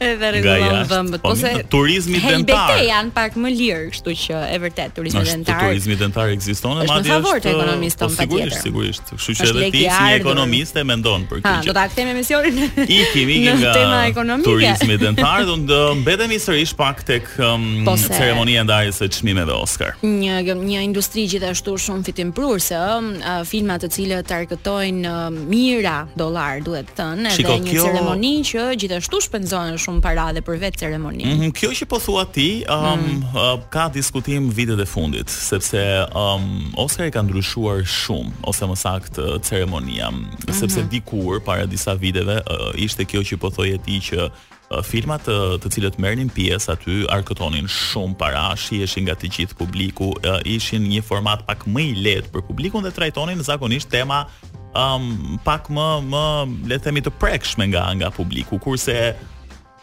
edhe 0.07 0.29
rregullon 0.37 0.87
dhëmbët 0.91 1.23
po, 1.25 1.33
ose 1.35 1.51
turizmi 1.73 2.21
dentar 2.23 2.75
ai 2.77 2.87
janë 2.91 3.13
pak 3.17 3.37
më 3.43 3.53
lirë 3.57 3.91
kështu 3.95 4.15
që 4.23 4.41
e 4.55 4.59
vërtet 4.63 4.95
turizmi 4.99 5.25
dentar 5.31 5.65
turizmi 5.67 5.99
dentar 5.99 6.33
ekziston 6.35 6.79
më 6.83 6.99
atje 6.99 7.19
është 7.19 7.53
ekonomistë 7.55 8.03
po, 8.03 8.05
tonë 8.05 8.21
sigurisht 8.21 8.69
sigurisht 8.69 9.13
kështu 9.17 9.37
që 9.41 9.49
edhe 9.51 9.71
ti 9.75 9.83
si 9.83 10.19
ekonomiste 10.21 10.85
mendon 10.87 11.27
për 11.31 11.43
këtë 11.43 11.67
gjë 11.67 11.71
do 11.71 11.77
ta 11.79 11.87
kthejmë 11.91 12.15
emisionin 12.15 12.65
i 12.87 13.01
kimik 13.11 13.47
nga 13.61 13.75
tema 13.75 14.01
ekonomike 14.13 14.47
turizmi 14.47 14.99
dentar 15.03 15.43
do 15.47 15.57
të 15.67 15.81
mbetemi 16.03 16.36
sërish 16.41 16.73
pak 16.77 17.03
tek 17.07 17.27
um, 17.41 17.65
po 17.85 17.95
ceremonia 17.99 18.63
ndaj 18.65 18.91
së 18.99 19.07
çmimeve 19.17 19.53
Oscar. 19.53 19.95
Një 20.05 20.55
një 20.57 20.81
industri 20.85 21.25
gjithashtu 21.29 21.75
shumë 21.81 22.05
fitimprurse, 22.07 22.77
uh, 22.77 22.97
um, 22.99 23.11
filma 23.49 23.77
të 23.81 23.89
cilët 23.93 24.29
targetojnë 24.29 25.11
uh, 25.11 25.27
mira 25.49 25.97
dollar, 26.19 26.61
duhet 26.65 26.89
të 26.91 26.97
thënë, 26.99 27.27
edhe 27.31 27.35
Shiko, 27.39 27.57
një 27.67 27.71
kjo... 27.75 27.85
ceremoni 27.87 28.33
që 28.51 28.65
gjithashtu 28.83 29.21
shpenzohen 29.27 29.79
shumë 29.81 30.03
para 30.05 30.27
dhe 30.37 30.43
për 30.47 30.61
vetë 30.65 30.81
ceremoninë. 30.85 31.27
Mm 31.33 31.39
-hmm, 31.41 31.53
kjo 31.59 31.71
që 31.81 31.85
po 31.89 31.99
thua 32.03 32.25
ti, 32.33 32.51
um, 32.71 32.93
mm. 32.97 33.23
Uh, 33.37 33.53
ka 33.73 33.87
diskutim 33.93 34.49
vitet 34.53 34.79
e 34.81 34.85
fundit, 34.85 35.29
sepse 35.29 35.81
um, 36.15 36.69
Oscar 36.75 37.05
e 37.07 37.11
ka 37.11 37.21
ndryshuar 37.25 37.79
shumë 37.99 38.31
ose 38.43 38.65
më 38.65 38.75
saktë 38.85 39.23
uh, 39.23 39.41
ceremonia, 39.41 40.11
mhm. 40.11 40.43
sepse 40.53 40.77
mm 40.79 40.85
-hmm. 40.85 40.91
dikur 40.91 41.41
para 41.41 41.65
disa 41.65 41.93
viteve 41.95 42.37
uh, 42.41 42.71
ishte 42.85 43.05
kjo 43.05 43.21
që 43.21 43.35
po 43.37 43.49
thoje 43.49 43.77
ti 43.77 43.99
që 44.11 44.29
filma 44.85 45.15
të 45.21 45.35
të 45.63 45.69
cilët 45.71 45.97
merrnin 46.01 46.29
pjesë 46.33 46.73
aty 46.73 46.97
arkotonin 47.13 47.69
shumë 47.71 48.17
para, 48.19 48.49
shiheshin 48.59 49.07
nga 49.07 49.15
të 49.17 49.29
gjithë 49.35 49.57
publiku, 49.59 50.11
ishin 50.47 50.87
një 50.91 51.03
format 51.07 51.45
pak 51.47 51.63
më 51.71 51.83
i 51.93 51.95
lehtë 52.05 52.33
për 52.33 52.43
publikun 52.49 52.83
dhe 52.83 52.91
trajtonin 52.95 53.43
zakonisht 53.47 53.89
tema 53.93 54.25
um, 54.75 55.37
pak 55.47 55.69
më 55.71 55.87
më 56.09 56.25
le 56.67 56.77
të 56.79 56.87
themi 56.89 57.05
të 57.05 57.15
prekshme 57.19 57.69
nga 57.71 57.87
nga 58.01 58.11
publiku. 58.11 58.59
Kurse 58.59 59.13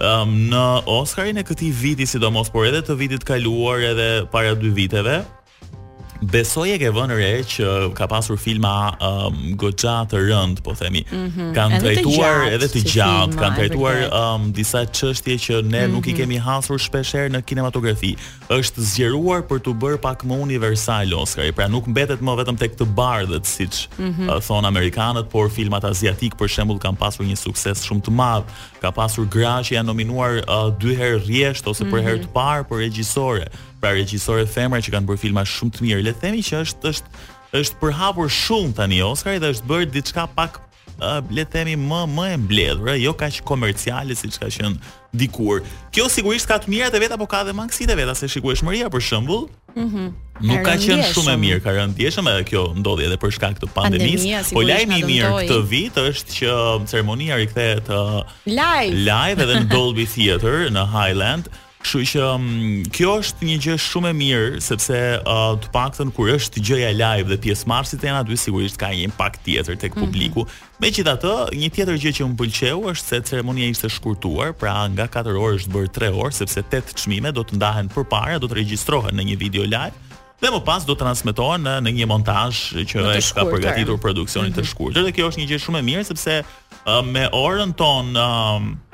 um, 0.01 0.37
në 0.53 0.65
Oscarin 0.99 1.41
e 1.41 1.47
këtij 1.49 1.73
viti, 1.81 2.07
sidomos 2.09 2.53
por 2.53 2.69
edhe 2.69 2.85
të 2.85 2.99
vitit 3.01 3.25
kaluar 3.29 3.81
edhe 3.93 4.11
para 4.33 4.53
dy 4.59 4.75
viteve, 4.77 5.23
Besoj 6.23 6.71
e 6.71 6.77
ke 6.79 6.91
vënë 6.95 7.17
re 7.19 7.31
që 7.49 7.67
ka 7.99 8.07
pasur 8.09 8.39
filma 8.41 8.95
um, 9.03 9.39
goxha 9.59 9.97
të 10.11 10.21
rënd, 10.29 10.61
po 10.65 10.75
themi. 10.79 11.03
Mm 11.11 11.55
-hmm. 11.55 11.79
trajtuar 11.83 12.47
edhe 12.55 12.69
të 12.69 12.81
gjatë, 12.95 13.35
Kanë 13.35 13.41
kan 13.41 13.55
trajtuar 13.55 13.97
um, 14.15 14.53
disa 14.53 14.85
çështje 14.87 15.35
që 15.39 15.55
ne 15.65 15.87
mm 15.87 15.91
-hmm. 15.91 15.93
nuk 15.93 16.07
i 16.07 16.11
mhm. 16.13 16.17
kemi 16.21 16.37
hasur 16.39 16.79
shpeshherë 16.81 17.31
në 17.35 17.43
kinematografi. 17.45 18.17
Është 18.49 18.81
zgjeruar 18.81 19.43
për 19.51 19.59
të 19.65 19.71
bërë 19.81 20.01
pak 20.01 20.25
më 20.25 20.35
universal 20.41 21.15
Oscar, 21.15 21.53
pra 21.53 21.67
nuk 21.69 21.87
mbetet 21.87 22.21
më 22.21 22.33
vetëm 22.39 22.57
tek 22.57 22.73
të 22.79 22.87
bardhët 22.95 23.45
Si 23.47 23.65
mm 23.65 24.11
-hmm. 24.15 24.29
uh, 24.31 24.41
thon 24.41 24.65
amerikanët, 24.65 25.29
por 25.29 25.51
filmat 25.51 25.85
aziatik 25.85 26.35
për 26.39 26.49
shembull 26.49 26.79
kanë 26.79 26.97
pasur 26.97 27.25
një 27.27 27.37
sukses 27.37 27.85
shumë 27.85 28.01
të 28.03 28.11
madh. 28.11 28.45
Ka 28.81 28.91
pasur 28.91 29.27
gra 29.27 29.59
që 29.67 29.75
janë 29.75 29.87
nominuar 29.87 30.33
uh, 30.49 30.71
dy 30.81 30.95
herë 30.97 31.19
rresht 31.27 31.67
ose 31.67 31.85
mm 31.85 31.87
-hmm. 31.87 31.93
për 31.95 32.01
herë 32.07 32.21
të 32.25 32.29
parë 32.33 32.65
për 32.69 32.77
regjisore 32.79 33.47
pra 33.85 33.93
regjisorë 34.01 34.47
femra 34.49 34.79
që 34.81 34.95
kanë 34.97 35.11
bërë 35.11 35.21
filma 35.27 35.43
shumë 35.49 35.77
të 35.77 35.85
mirë. 35.85 36.05
Le 36.09 36.13
të 36.17 36.23
themi 36.25 36.45
që 36.47 36.63
është 36.65 36.93
është 36.93 37.25
është 37.61 37.77
përhapur 37.83 38.31
shumë 38.35 38.73
tani 38.81 39.03
Oscari 39.05 39.43
dhe 39.43 39.51
është 39.55 39.69
bërë 39.69 39.91
diçka 39.99 40.25
pak 40.37 40.57
uh, 40.65 41.21
le 41.37 41.45
të 41.45 41.53
themi 41.59 41.75
më 41.83 42.01
më 42.15 42.29
e 42.33 42.39
mbledhur, 42.47 42.95
jo 43.05 43.13
kaq 43.21 43.43
komerciale 43.47 44.17
siç 44.17 44.39
ka 44.41 44.49
qenë 44.57 45.19
dikur. 45.21 45.61
Kjo 45.95 46.09
sigurisht 46.11 46.49
ka 46.51 46.57
të 46.65 46.73
mira 46.73 46.89
të 46.91 47.03
veta, 47.05 47.19
por 47.21 47.29
ka 47.31 47.43
edhe 47.45 47.53
mangësitë 47.55 47.95
veta, 48.01 48.17
se 48.19 48.27
shikuesh 48.33 48.65
Maria 48.67 48.89
për 48.97 49.05
shembull. 49.13 49.51
Mhm. 49.77 49.89
Mm 50.09 50.21
nuk 50.43 50.65
ka 50.67 50.73
qenë 50.83 51.05
shumë 51.15 51.31
e 51.31 51.39
mirë, 51.39 51.61
ka 51.63 51.71
rënë 51.77 51.95
dieshëm 51.95 52.27
edhe 52.33 52.43
kjo 52.49 52.63
ndodhi 52.81 53.05
edhe 53.07 53.21
për 53.23 53.31
shkak 53.37 53.61
të 53.61 53.69
pandemisë. 53.71 54.41
Po 54.51 54.65
lajmi 54.67 54.97
i 54.99 55.05
mirë 55.07 55.29
këtë 55.45 55.59
vit 55.71 56.01
është 56.01 56.35
që 56.41 56.57
ceremonia 56.91 57.37
rikthehet 57.39 57.87
uh, 57.95 58.17
live. 58.51 58.97
Live 59.07 59.45
edhe 59.47 59.61
në 59.63 59.69
Dolby 59.71 60.09
Theater 60.11 60.73
në 60.75 60.83
Highland. 60.91 61.47
Kështu 61.85 62.01
që 62.15 62.21
um, 62.33 62.45
kjo 62.97 63.15
është 63.21 63.45
një 63.45 63.55
gjë 63.61 63.75
shumë 63.85 64.09
e 64.09 64.15
mirë 64.17 64.61
sepse 64.65 64.99
uh, 65.19 65.43
të 65.61 65.69
paktën 65.75 66.11
kur 66.17 66.31
është 66.33 66.63
gjëja 66.65 66.93
live 66.97 67.29
dhe 67.29 67.37
pjesëmarrësit 67.45 68.07
janë 68.09 68.23
aty 68.23 68.39
sigurisht 68.41 68.79
ka 68.81 68.89
një 68.95 69.03
impakt 69.11 69.43
tjetër 69.45 69.77
tek 69.83 69.99
publiku. 70.01 70.47
Mm 70.47 70.47
-hmm. 70.47 70.79
Megjithatë, 70.85 71.35
një 71.61 71.69
tjetër 71.77 71.99
gjë 72.05 72.13
që 72.19 72.29
më 72.31 72.37
pëlqeu 72.41 72.79
është 72.93 73.09
se 73.13 73.21
ceremonia 73.29 73.69
ishte 73.69 73.89
shkurtuar, 73.89 74.53
pra 74.61 74.75
nga 74.89 75.07
4 75.09 75.37
orë 75.45 75.57
është 75.59 75.73
bërë 75.75 75.93
3 75.99 76.11
orë 76.23 76.33
sepse 76.41 76.63
8 76.63 76.97
çmime 77.01 77.33
do 77.33 77.43
të 77.43 77.55
ndahen 77.59 77.89
përpara, 77.95 78.39
do 78.39 78.47
të 78.47 78.55
regjistrohen 78.63 79.15
në 79.19 79.23
një 79.31 79.37
video 79.45 79.63
live 79.65 79.97
dhe 80.43 80.51
më 80.51 80.61
pas 80.65 80.83
do 80.85 80.93
të 80.93 80.99
transmetohen 80.99 81.61
në, 81.67 81.75
në 81.85 81.91
një 81.99 82.07
montazh 82.07 82.61
që 82.91 82.97
është 83.17 83.35
ka 83.37 83.43
përgatitur 83.53 83.97
produksioni 84.01 84.49
mm 84.49 84.53
-hmm. 84.53 84.57
të 84.57 84.63
mhm. 84.65 84.69
shkurtër. 84.71 85.03
Dhe 85.05 85.13
kjo 85.13 85.29
është 85.29 85.41
një 85.43 85.47
gjë 85.53 85.61
shumë 85.65 85.79
e 85.79 85.85
mirë 85.91 86.05
sepse 86.05 86.33
uh, 86.41 87.05
me 87.15 87.25
orën 87.45 87.71
tonë 87.83 88.13
uh, 88.29 88.93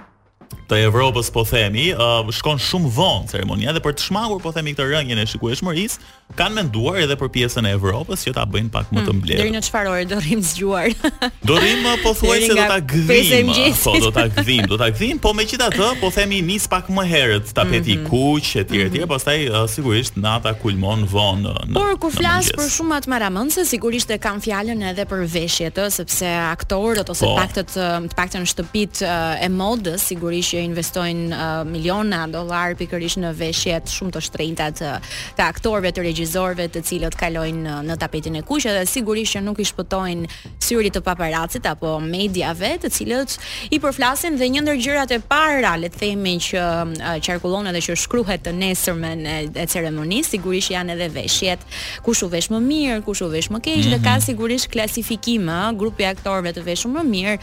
të 0.70 0.78
Evropës 0.86 1.28
po 1.34 1.42
themi, 1.46 1.88
uh, 1.92 2.24
shkon 2.34 2.60
shumë 2.62 2.92
vonë 2.96 3.30
ceremonia 3.32 3.74
dhe 3.76 3.82
për 3.84 3.96
të 3.98 4.06
shmangur 4.08 4.42
po 4.44 4.54
themi 4.54 4.74
këtë 4.74 4.86
rënjën 4.94 5.22
e 5.22 5.26
shikueshmërisë, 5.32 6.10
kanë 6.38 6.56
menduar 6.60 6.98
edhe 7.02 7.16
për 7.18 7.30
pjesën 7.34 7.66
e 7.68 7.72
Evropës 7.76 8.22
që 8.26 8.32
ta 8.36 8.44
bëjnë 8.48 8.70
pak 8.74 8.90
më 8.94 9.02
të 9.06 9.14
mbledhur. 9.16 9.40
Hmm, 9.40 9.40
deri 9.40 9.52
në 9.54 9.62
çfarë 9.66 9.90
orë 9.94 10.08
do 10.10 10.18
rrim 10.20 10.42
zgjuar? 10.46 10.90
do 11.50 11.56
rrim 11.58 11.86
po 12.04 12.12
thuaj 12.18 12.44
se 12.44 12.54
do 12.54 12.66
ta 12.70 12.78
gdhim. 12.92 13.50
Po 13.82 13.94
do 14.04 14.10
ta 14.14 14.24
gdhim, 14.30 14.66
do 14.70 14.78
ta 14.80 14.88
gdhim, 14.94 15.18
po 15.22 15.32
megjithatë 15.36 15.88
po 16.00 16.10
themi 16.14 16.40
nis 16.46 16.68
pak 16.70 16.88
më 16.92 17.06
herët 17.10 17.50
tapeti 17.56 17.96
mm 17.96 18.04
-hmm. 18.06 18.10
kuq 18.10 18.54
etj 18.62 18.76
etj, 18.76 18.96
mm 18.96 19.02
-hmm. 19.02 19.08
pastaj 19.10 19.48
uh, 19.48 19.66
sigurisht 19.70 20.16
nata 20.16 20.54
kulmon 20.54 21.04
vonë. 21.12 21.54
Në, 21.70 21.74
Por 21.74 21.98
kur 21.98 22.12
flas 22.12 22.46
për 22.58 22.68
shumë 22.76 22.94
atë 23.00 23.08
maramëndse, 23.14 23.64
sigurisht 23.66 24.10
e 24.10 24.18
kanë 24.18 24.40
fjalën 24.46 24.80
edhe 24.90 25.04
për 25.10 25.26
veshjet, 25.34 25.76
ë, 25.78 25.90
sepse 25.90 26.26
aktorët 26.26 27.10
ose 27.10 27.24
po. 27.26 27.34
paktët 27.36 27.66
të 27.74 28.14
paktën 28.16 28.46
shtëpit 28.46 29.02
uh, 29.02 29.44
e 29.44 29.48
modës 29.48 30.00
sigurisht 30.06 30.54
që 30.54 30.62
investojnë 30.70 31.24
uh, 31.34 31.66
miliona 31.66 32.26
dollar 32.26 32.74
pikërisht 32.76 33.18
në 33.18 33.34
veshjet 33.34 33.84
shumë 33.88 34.12
të 34.14 34.20
shtrenjta 34.20 34.66
të, 34.70 34.90
të 35.36 35.42
aktorëve 35.50 35.90
të 35.92 36.00
regjizorëve 36.20 36.66
të 36.74 36.80
cilët 36.84 37.16
kalojnë 37.18 37.60
në, 37.64 37.70
uh, 37.70 37.86
në 37.90 37.96
tapetin 38.00 38.36
e 38.38 38.42
kuq 38.44 38.66
dhe 38.70 38.84
sigurisht 38.88 39.34
që 39.38 39.42
nuk 39.44 39.60
i 39.60 39.64
shpëtojnë 39.64 40.28
syrit 40.60 40.92
të 40.94 41.00
paparacit 41.02 41.64
apo 41.66 41.94
mediave 42.04 42.74
të 42.82 42.90
cilët 42.92 43.36
i 43.74 43.78
përflasin 43.82 44.36
dhe 44.38 44.48
një 44.52 44.62
ndër 44.64 44.80
gjërat 44.84 45.14
e 45.16 45.20
para 45.30 45.72
le 45.80 45.88
të 45.90 46.00
themi 46.02 46.34
që 46.38 46.58
um, 46.64 46.92
uh, 46.98 47.14
qarkullon 47.24 47.68
edhe 47.70 47.82
që 47.86 47.96
shkruhet 48.04 48.44
të 48.44 48.54
nesërmen 48.60 49.24
e, 49.26 49.38
e 49.54 49.66
ceremonisë 49.70 50.34
sigurisht 50.36 50.72
janë 50.74 50.94
edhe 50.96 51.08
veshjet 51.16 51.60
kush 52.06 52.22
u 52.22 52.30
vesh 52.32 52.50
më 52.54 52.60
mirë 52.68 53.00
kush 53.06 53.24
u 53.26 53.30
vesh 53.32 53.50
më 53.54 53.62
keq 53.64 53.76
mm 53.76 53.82
-hmm. 53.82 53.96
dhe 53.96 54.02
ka 54.04 54.14
mhm. 54.16 54.24
sigurisht 54.28 54.68
klasifikim 54.72 55.48
ë 55.48 55.72
uh, 55.72 55.78
grupi 55.78 56.04
aktorëve 56.04 56.52
të 56.56 56.62
veshur 56.70 56.90
më 56.96 57.02
mirë 57.14 57.36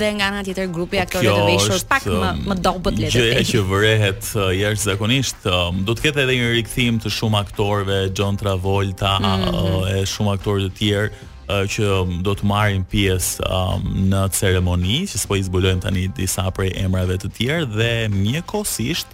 dhe 0.00 0.08
nga 0.16 0.26
ana 0.30 0.42
tjetër 0.46 0.68
grupi 0.76 0.96
po 0.96 1.02
aktorëve 1.04 1.38
të 1.40 1.46
veshur 1.52 1.76
është, 1.78 1.88
pak 1.92 2.02
më 2.06 2.30
më 2.48 2.54
um, 2.56 2.62
dobët 2.66 2.96
le 3.00 3.08
të 3.08 3.42
që 3.52 3.58
vërehet 3.72 4.22
jashtëzakonisht 4.62 5.40
um, 5.46 5.84
do 5.86 5.92
të 5.94 6.00
ketë 6.04 6.18
edhe 6.24 6.34
një 6.40 6.48
rikthim 6.58 6.92
të 7.02 7.08
shumë 7.16 7.36
aktorëve 7.44 7.96
John 8.22 8.36
Travolta 8.40 9.14
mm 9.18 9.24
-hmm. 9.24 9.46
uh, 9.46 9.96
e 9.96 9.96
shumë 10.10 10.30
aktorë 10.36 10.60
të 10.64 10.74
tjerë 10.78 11.08
uh, 11.10 11.64
që 11.72 11.84
um, 11.98 12.10
do 12.26 12.32
të 12.38 12.44
marrin 12.52 12.84
pjesë 12.92 13.42
um, 13.58 13.82
në 14.12 14.22
ceremoni, 14.38 14.98
që 15.10 15.16
s'po 15.22 15.34
i 15.36 15.42
zbulojmë 15.48 15.82
tani 15.84 16.08
disa 16.16 16.46
prej 16.56 16.72
emrave 16.86 17.16
të 17.22 17.28
tjerë 17.38 17.66
dhe 17.78 17.92
mjekosisht 18.22 19.08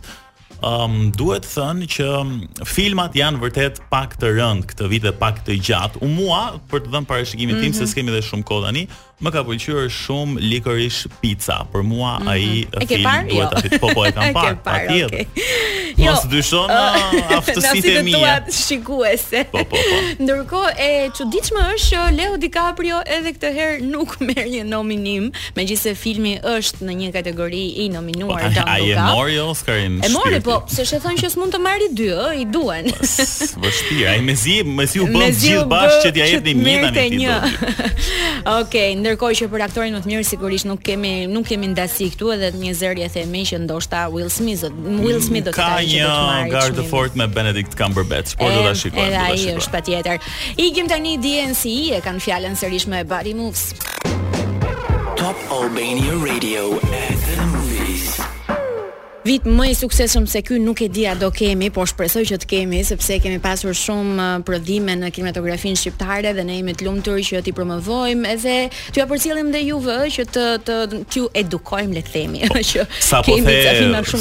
Um, 0.71 1.13
duhet 1.19 1.45
thënë 1.55 1.85
që 1.95 2.05
um, 2.21 2.31
filmat 2.75 3.13
janë 3.15 3.39
vërtet 3.43 3.77
pak 3.95 4.17
të 4.21 4.29
rënd 4.39 4.63
këtë 4.69 4.85
vit 4.93 5.03
dhe 5.07 5.13
pak 5.23 5.37
të 5.47 5.53
gjatë. 5.67 6.01
U 6.05 6.07
mua 6.17 6.45
për 6.71 6.79
të 6.83 6.89
dhënë 6.93 7.07
parashikimin 7.11 7.55
mm 7.57 7.59
-hmm. 7.59 7.63
tim 7.63 7.73
se 7.79 7.85
mhm. 7.85 7.91
s'kemi 7.93 8.11
dhe 8.15 8.23
shumë 8.29 8.43
kohë 8.51 8.65
tani, 8.67 8.83
Më 9.19 9.33
ka 9.35 9.41
pëlqyer 9.43 9.89
shumë 9.91 10.39
Licorice 10.47 11.09
Pizza. 11.19 11.65
Për 11.75 11.83
mua 11.83 12.13
mm 12.19 12.23
-hmm. 12.23 12.31
ai 12.31 12.87
film 12.87 13.03
par? 13.03 13.23
duhet 13.27 13.55
jo. 13.59 13.79
po 13.83 13.87
po 13.95 14.03
e 14.07 14.13
kam 14.15 14.31
parë. 14.39 14.55
Par, 14.63 14.63
par, 14.63 14.81
Atje. 14.87 15.05
Okay. 15.11 15.27
Jo, 15.99 16.13
Mos 16.15 16.25
dyshon 16.31 16.69
uh, 16.71 17.39
aftësitë 17.39 17.95
e 17.99 18.03
mia. 18.07 18.19
Na 18.19 18.55
shikuese. 18.55 19.43
Po 19.51 19.59
po 19.67 19.75
po. 19.75 19.97
Ndërkohë 20.23 20.71
e 20.87 20.91
çuditshme 21.19 21.61
është 21.75 21.87
që 21.91 22.01
Leo 22.19 22.33
DiCaprio 22.45 23.01
edhe 23.17 23.33
këtë 23.35 23.51
herë 23.59 23.77
nuk 23.91 24.13
merr 24.23 24.47
një 24.55 24.63
nominim, 24.75 25.25
megjithëse 25.59 25.97
filmi 25.99 26.37
është 26.39 26.87
në 26.87 26.93
një 27.01 27.09
kategori 27.19 27.65
i 27.85 27.89
nominuar 27.91 28.43
po, 28.55 28.63
Ai 28.71 28.93
e 28.95 28.97
mori 29.11 29.39
Oscarin. 29.51 29.99
E 30.07 30.13
mori 30.15 30.39
po, 30.47 30.63
se 30.71 30.87
thonë 31.03 31.19
që 31.23 31.29
s'mund 31.35 31.51
të 31.57 31.63
marrë 31.67 31.89
i 31.89 31.91
dy, 31.99 32.09
ë, 32.15 32.29
i 32.45 32.47
duan. 32.55 32.85
Vështirë, 33.65 34.07
ai 34.15 34.21
mezi, 34.23 34.63
mezi 34.63 34.97
u 35.03 35.07
bën 35.11 35.35
gjithë 35.43 35.67
bashkë 35.73 36.01
që 36.07 36.11
t'ia 36.15 36.27
jepni 36.37 36.55
mi 36.55 36.79
tani. 36.95 37.27
Okej, 38.63 38.91
Ndërkohë 39.09 39.37
që 39.39 39.47
për 39.49 39.63
aktorin 39.65 39.95
më 39.97 40.01
të 40.05 40.11
mirë 40.11 40.25
sigurisht 40.29 40.67
nuk 40.69 40.83
kemi 40.85 41.11
nuk 41.33 41.47
kemi 41.49 41.71
ndasi 41.73 42.11
këtu 42.13 42.29
edhe 42.35 42.51
një 42.61 42.73
zëri 42.77 43.05
e 43.07 43.07
themi 43.15 43.41
që 43.49 43.63
ndoshta 43.63 44.03
Will 44.13 44.29
Smith 44.35 44.67
do 44.67 44.71
Will 45.07 45.23
Smith 45.25 45.47
do 45.49 45.55
të 45.57 45.65
marrë. 45.65 45.87
Ka 45.87 46.45
një 46.45 46.53
Guard 46.53 46.77
the 46.77 46.85
Fort 46.91 47.17
me 47.17 47.25
Benedict 47.25 47.73
Cumberbatch, 47.79 48.37
por 48.37 48.53
do 48.53 48.67
ta 48.67 48.75
shikojmë. 48.77 49.07
Edhe 49.07 49.25
ai 49.25 49.57
është 49.57 49.73
patjetër. 49.79 50.21
Ikim 50.61 50.93
tani 50.93 51.15
DNC 51.25 51.73
e 51.97 52.03
kanë 52.05 52.25
fjalën 52.27 52.61
sërish 52.61 52.85
me 52.93 53.01
Body 53.09 53.33
Moves. 53.39 53.71
Top 55.17 55.41
Albania 55.57 56.13
Radio 56.21 56.69
at 56.77 57.23
the 57.31 57.38
vit 59.29 59.45
më 59.49 59.67
i 59.73 59.77
suksesshëm 59.77 60.27
se 60.31 60.41
ky 60.47 60.57
nuk 60.63 60.81
e 60.85 60.89
di 60.93 61.05
a 61.09 61.13
do 61.19 61.29
kemi, 61.35 61.69
por 61.75 61.89
shpresoj 61.91 62.25
që 62.31 62.37
të 62.43 62.49
kemi 62.49 62.79
sepse 62.89 63.19
kemi 63.23 63.37
pasur 63.45 63.75
shumë 63.77 64.17
uh, 64.17 64.45
prodhime 64.47 64.95
në 64.97 65.11
kinematografinë 65.15 65.79
shqiptare 65.83 66.33
dhe 66.37 66.45
ne 66.49 66.57
jemi 66.61 66.75
të 66.79 66.87
lumtur 66.87 67.21
që 67.27 67.43
t'i 67.45 67.53
promovojmë 67.57 68.31
edhe 68.33 68.55
t'ju 68.93 69.03
apërcjellim 69.05 69.51
dhe 69.53 69.61
juve 69.67 69.97
që 70.15 70.25
të 70.35 70.47
të 70.69 70.79
t'ju 71.13 71.27
edukojmë 71.43 71.97
le 71.99 72.03
të 72.07 72.13
themi, 72.15 72.49
që 72.73 72.87
sa 73.09 73.21
po 73.29 73.37
the 73.45 73.59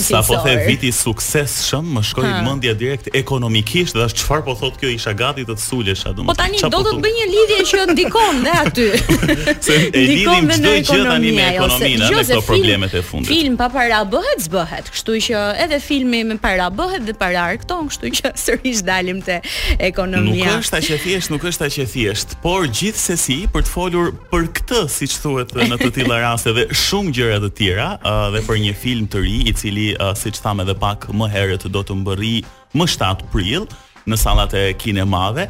sa 0.10 0.22
po 0.28 0.42
the 0.44 0.58
vit 0.68 0.84
i 0.88 0.92
suksesshëm 0.98 1.88
më 1.98 2.04
shkoi 2.12 2.34
mendja 2.48 2.76
direkt 2.82 3.08
ekonomikisht 3.16 3.96
dhe 3.98 4.08
është 4.10 4.24
çfarë 4.26 4.46
po 4.50 4.58
thot 4.60 4.80
kjo 4.82 4.92
isha 4.98 5.16
gati 5.20 5.48
të 5.48 5.56
të 5.58 5.64
sulesha 5.68 6.12
domosdoshmë. 6.18 6.34
Po 6.34 6.38
tani 6.42 6.60
do, 6.60 6.82
do 6.82 6.98
po 6.98 6.98
të, 6.98 7.04
bëj 7.06 7.16
një 7.18 7.30
lidhje 7.34 7.60
që 7.70 7.86
ndikon 7.94 8.42
dhe 8.46 8.56
aty. 8.64 8.88
se 9.68 9.78
e 9.88 10.04
lidhim 10.12 10.52
çdo 10.58 10.74
gjë 10.88 11.02
tani 11.08 11.32
me 11.38 11.48
jo, 11.48 11.66
ekonominë, 11.66 12.02
me 12.02 12.20
këto 12.20 12.42
problemet 12.50 12.98
e 12.98 13.04
fundit. 13.10 13.32
Film 13.32 13.58
pa 13.60 13.70
para 13.74 14.04
bëhet, 14.12 14.44
zbëhet 14.48 14.92
Kështu 14.98 15.14
që 15.28 15.42
edhe 15.62 15.78
filmi 15.84 16.24
me 16.26 16.38
para 16.42 16.72
bëhet 16.74 17.04
dhe 17.06 17.14
para 17.14 17.44
arkton, 17.54 17.86
kështu 17.92 18.10
që 18.18 18.32
sërish 18.46 18.82
dalim 18.88 19.20
te 19.22 19.36
ekonomia. 19.84 20.56
Nuk 20.56 20.64
është 20.64 20.80
aq 20.80 20.88
e 20.96 20.98
thjesht, 21.04 21.30
nuk 21.34 21.46
është 21.46 21.68
aq 21.68 21.78
e 21.84 21.86
thjesht, 21.92 22.34
por 22.42 22.66
gjithsesi 22.66 23.38
për 23.54 23.68
të 23.68 23.74
folur 23.76 24.10
për 24.32 24.48
këtë, 24.58 24.82
siç 24.98 25.20
thuhet 25.22 25.54
në 25.60 25.78
të 25.84 25.92
tilla 26.00 26.18
raste 26.24 26.56
dhe 26.58 26.66
shumë 26.82 27.14
gjëra 27.20 27.38
të 27.46 27.52
tjera, 27.60 27.88
dhe 28.34 28.42
për 28.50 28.62
një 28.66 28.76
film 28.82 29.06
të 29.14 29.22
ri 29.28 29.36
i 29.52 29.54
cili 29.60 29.90
siç 30.18 30.42
thamë 30.42 30.66
edhe 30.66 30.78
pak 30.82 31.12
më 31.14 31.30
herët 31.36 31.68
do 31.78 31.86
të 31.86 32.00
mbërri 32.02 32.34
më 32.80 32.90
7 32.98 33.30
prill 33.34 33.70
në 34.10 34.18
sallat 34.18 34.56
e 34.58 34.70
kinemave. 34.82 35.46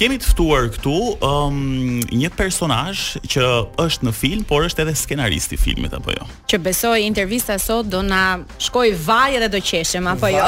Kemi 0.00 0.16
të 0.16 0.24
ftuar 0.24 0.70
këtu 0.72 0.92
um, 1.24 1.58
një 2.16 2.30
personazh 2.34 3.18
që 3.28 3.48
është 3.82 4.08
në 4.08 4.12
film, 4.16 4.44
por 4.48 4.64
është 4.64 4.86
edhe 4.86 4.94
skenarist 4.96 5.52
i 5.52 5.58
filmit 5.60 5.92
apo 5.98 6.14
jo. 6.16 6.24
Që 6.48 6.58
besoj, 6.64 6.96
intervista 7.04 7.58
sot 7.60 7.90
do 7.92 8.00
na 8.02 8.38
shkoj 8.64 8.86
vaj 9.04 9.36
edhe 9.36 9.50
do 9.52 9.60
qeshim 9.60 10.08
apo 10.14 10.30
jo. 10.32 10.46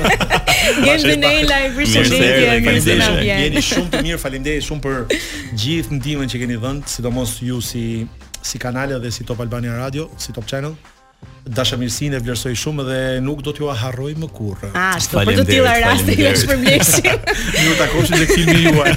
Gjeni 0.84 1.18
në 1.24 1.32
live 1.42 1.88
shumë 1.90 2.22
mirë, 2.22 2.62
faleminderit. 2.62 3.36
Jeni 3.42 3.66
shumë 3.72 3.92
të 3.96 4.04
mirë, 4.08 4.22
faleminderit 4.22 4.68
shumë 4.70 4.86
për 4.86 5.22
gjithë 5.64 5.98
ndihmën 5.98 6.32
që 6.32 6.44
keni 6.44 6.60
dhënë, 6.62 6.86
sidomos 6.96 7.38
ju 7.42 7.58
si 7.60 7.86
si 8.42 8.58
kanale 8.58 8.96
dhe 8.98 9.10
si 9.14 9.22
Top 9.22 9.38
Albania 9.42 9.74
Radio, 9.78 10.08
si 10.18 10.34
Top 10.34 10.46
Channel 10.50 10.74
dashamirësinë 11.50 12.18
e 12.20 12.20
vlerësoj 12.22 12.52
shumë 12.58 12.82
dhe 12.86 12.98
nuk 13.24 13.40
do 13.42 13.52
t'ju 13.54 13.70
harroj 13.74 14.12
më 14.20 14.28
kurrë. 14.34 14.68
Ah, 14.68 14.78
ashtu, 14.96 15.12
për 15.18 15.24
po 15.26 15.30
të 15.40 15.44
tilla 15.48 15.72
raste 15.82 16.12
që 16.18 16.24
shpërbleshim. 16.42 17.16
ju 17.66 17.72
takoshin 17.78 18.16
dhe 18.20 18.26
filmi 18.30 18.60
juaj. 18.68 18.94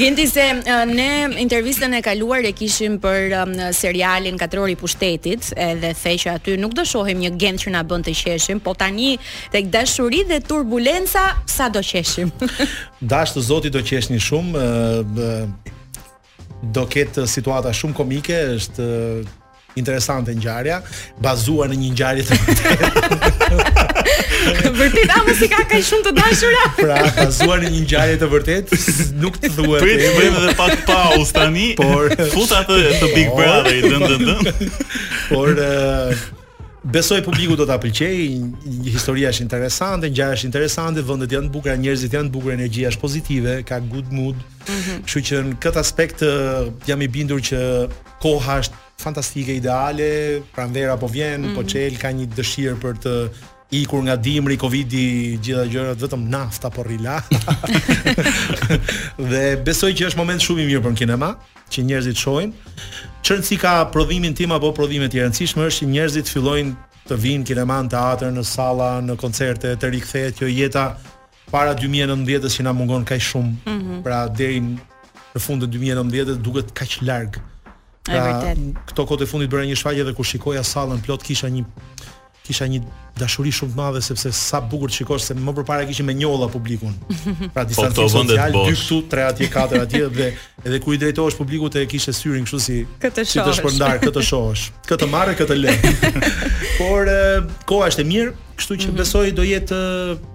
Gjendi 0.00 0.26
se 0.34 0.44
uh, 0.58 0.62
ne 0.90 1.08
intervistën 1.44 1.92
e 1.94 2.00
kaluar 2.04 2.40
e 2.48 2.52
kishim 2.56 2.94
për 3.02 3.20
um, 3.42 3.52
serialin 3.78 4.36
Katrori 4.40 4.72
i 4.74 4.76
pushtetit, 4.80 5.42
edhe 5.56 5.90
the 5.94 6.30
aty 6.34 6.50
nuk 6.56 6.72
do 6.74 6.82
shohim 6.84 7.18
një 7.22 7.30
gent 7.38 7.60
që 7.64 7.68
na 7.76 7.82
bën 7.84 8.02
të 8.06 8.12
qeshim, 8.24 8.58
po 8.60 8.72
tani 8.74 9.18
tek 9.52 9.64
dashuri 9.70 10.22
dhe 10.26 10.38
turbulenca 10.40 11.28
sa 11.46 11.68
do 11.68 11.80
qeshim. 11.80 12.32
Dash 13.12 13.32
të 13.34 13.40
Zoti 13.42 13.70
do 13.70 13.78
qeshni 13.82 14.18
shumë, 14.20 14.58
uh, 14.58 14.64
do 16.70 16.84
ketë 16.86 17.24
situata 17.26 17.72
shumë 17.74 17.94
komike, 17.96 18.38
është 18.58 18.82
interesante 19.74 20.34
ngjarja, 20.34 20.80
bazuar 21.22 21.70
në 21.72 21.78
një 21.80 21.92
ngjarje 21.94 22.26
të 22.28 22.38
vërtetë. 22.42 22.90
Vërtet, 24.72 25.12
a 25.14 25.20
mos 25.26 25.40
i 25.44 25.48
ka 25.48 25.62
kaq 25.70 25.82
shumë 25.86 26.04
të 26.08 26.12
dashura? 26.16 26.62
pra, 26.78 26.98
bazuar 27.16 27.62
në 27.62 27.70
një 27.76 27.80
ngjarje 27.86 28.18
të 28.20 28.28
vërtetë, 28.34 28.78
nuk 29.22 29.38
të 29.42 29.52
thuhet. 29.56 29.86
Po 29.86 29.90
i 29.92 30.12
bëjmë 30.18 30.42
edhe 30.42 30.54
pak 30.58 30.84
paus 30.88 31.32
tani. 31.36 31.70
Por 31.78 32.12
futa 32.34 32.62
të, 32.68 32.78
të 33.00 33.10
Big 33.16 33.32
Brother 33.38 33.78
i 33.78 33.82
dën 33.86 34.06
dën 34.12 34.30
dën. 34.30 34.70
Por 35.32 35.66
Besoj 36.92 37.20
publiku 37.22 37.54
do 37.54 37.62
ta 37.62 37.76
pëlqej, 37.78 38.16
një 38.82 38.90
historia 38.90 39.28
është 39.30 39.44
interesante, 39.44 40.08
ngjarja 40.10 40.34
është 40.40 40.48
interesante, 40.48 41.04
vendet 41.06 41.30
janë 41.30 41.46
të 41.46 41.52
bukura, 41.54 41.76
njerëzit 41.78 42.16
janë 42.18 42.26
të 42.26 42.32
bukur, 42.34 42.52
energjia 42.56 42.90
është 42.90 43.02
pozitive, 43.04 43.52
ka 43.68 43.78
good 43.86 44.10
mood. 44.10 44.40
Mhm. 44.66 44.96
Kështu 45.06 45.06
mm 45.06 45.06
-hmm. 45.06 45.28
që 45.28 45.42
në 45.46 45.54
këtë 45.62 45.78
aspekt 45.84 46.24
jam 46.90 47.04
i 47.06 47.08
bindur 47.08 47.38
që 47.38 47.60
koha 48.24 48.58
është 48.64 48.74
fantastike, 49.02 49.52
ideale, 49.52 50.42
pranvera 50.54 50.94
po 50.96 51.08
vjen, 51.10 51.40
mm 51.42 51.46
-hmm. 51.46 51.54
po 51.54 51.60
çel 51.70 51.90
mhm. 51.92 52.00
ka 52.02 52.08
një 52.16 52.26
dëshirë 52.38 52.76
për 52.82 52.94
të 53.04 53.14
ikur 53.80 54.00
nga 54.06 54.16
dimri, 54.26 54.56
Covidi, 54.62 55.08
gjitha 55.44 55.64
gjërat 55.72 55.98
vetëm 56.04 56.22
nafta 56.34 56.68
po 56.74 56.80
rila. 56.90 57.16
dhe 59.32 59.44
besoj 59.66 59.92
që 59.98 60.02
është 60.08 60.16
moment 60.22 60.40
shumë 60.44 60.62
i 60.62 60.66
mirë 60.70 60.82
për 60.86 60.94
kinema, 61.00 61.30
që 61.72 61.78
njerëzit 61.88 62.18
shohin. 62.24 62.50
Çrëndsi 63.24 63.54
ka 63.62 63.72
prodhimin 63.94 64.34
tim 64.38 64.50
apo 64.56 64.68
prodhime 64.78 65.06
të 65.08 65.16
rëndësishme 65.22 65.62
është 65.68 65.84
që 65.84 65.88
njerëzit 65.94 66.26
fillojnë 66.34 66.72
të 67.08 67.14
vinë 67.24 67.44
kinema 67.48 67.76
në 67.82 67.88
teatër, 67.94 68.30
në 68.36 68.44
salla, 68.54 68.90
në 69.06 69.12
koncerte, 69.22 69.68
të 69.80 69.86
rikthehet 69.94 70.34
kjo 70.38 70.46
jeta 70.58 70.84
para 71.52 71.72
2019-s 71.80 72.52
që 72.58 72.62
na 72.68 72.72
mungon 72.78 73.02
kaq 73.10 73.22
shumë. 73.30 73.52
Mm 73.66 73.78
-hmm. 73.82 74.02
Pra 74.06 74.18
deri 74.38 74.60
në 75.34 75.38
fund 75.44 75.60
të 75.62 75.66
2019-s 75.74 76.38
duket 76.46 76.68
kaq 76.80 76.92
larg. 77.08 77.32
Pra, 78.02 78.40
këto 78.88 79.04
kohë 79.06 79.20
të 79.22 79.28
fundit 79.30 79.50
bëra 79.52 79.62
një 79.68 79.76
shfaqje 79.78 80.04
dhe 80.08 80.14
kur 80.18 80.26
shikoja 80.26 80.62
sallën 80.66 80.98
plot 81.06 81.22
kisha 81.22 81.46
një 81.54 81.62
kisha 82.42 82.66
një 82.66 82.80
dashuri 83.14 83.52
shumë 83.54 83.70
të 83.70 83.78
madhe 83.78 84.00
sepse 84.02 84.32
sa 84.34 84.58
bukur 84.66 84.90
të 84.90 84.96
shikosh 84.98 85.28
se 85.28 85.34
më 85.38 85.52
përpara 85.60 85.84
kishim 85.86 86.08
me 86.10 86.14
njolla 86.18 86.48
publikun. 86.50 86.96
Pra 87.54 87.62
po, 87.62 87.68
distancë 87.70 88.06
sociale 88.10 88.64
dy 88.66 88.72
këtu, 88.80 88.98
tre 89.12 89.22
atje, 89.28 89.46
katër 89.52 89.84
atje 89.84 90.00
dhe 90.16 90.26
edhe 90.66 90.80
kur 90.82 90.96
i 90.96 90.98
drejtohesh 90.98 91.38
publikut 91.38 91.78
e 91.78 91.84
kishe 91.92 92.10
syrin 92.18 92.42
kështu 92.48 92.60
si 92.64 92.80
këtë 93.04 93.22
si 93.30 93.38
të 93.38 93.54
shpërndar, 93.60 94.02
këtë 94.02 94.16
të 94.18 94.26
shohësh, 94.32 94.64
këtë 94.90 95.10
marrë, 95.14 95.36
këtë 95.38 95.60
lë. 95.60 95.76
Por 96.80 97.14
eh, 97.14 97.46
koha 97.70 97.92
është 97.94 98.02
e 98.02 98.08
mirë, 98.10 98.34
kështu 98.58 98.80
që 98.82 98.90
mhm. 98.90 99.00
besoj 99.04 99.28
do 99.38 99.46
jetë 99.52 99.78
eh, 100.16 100.28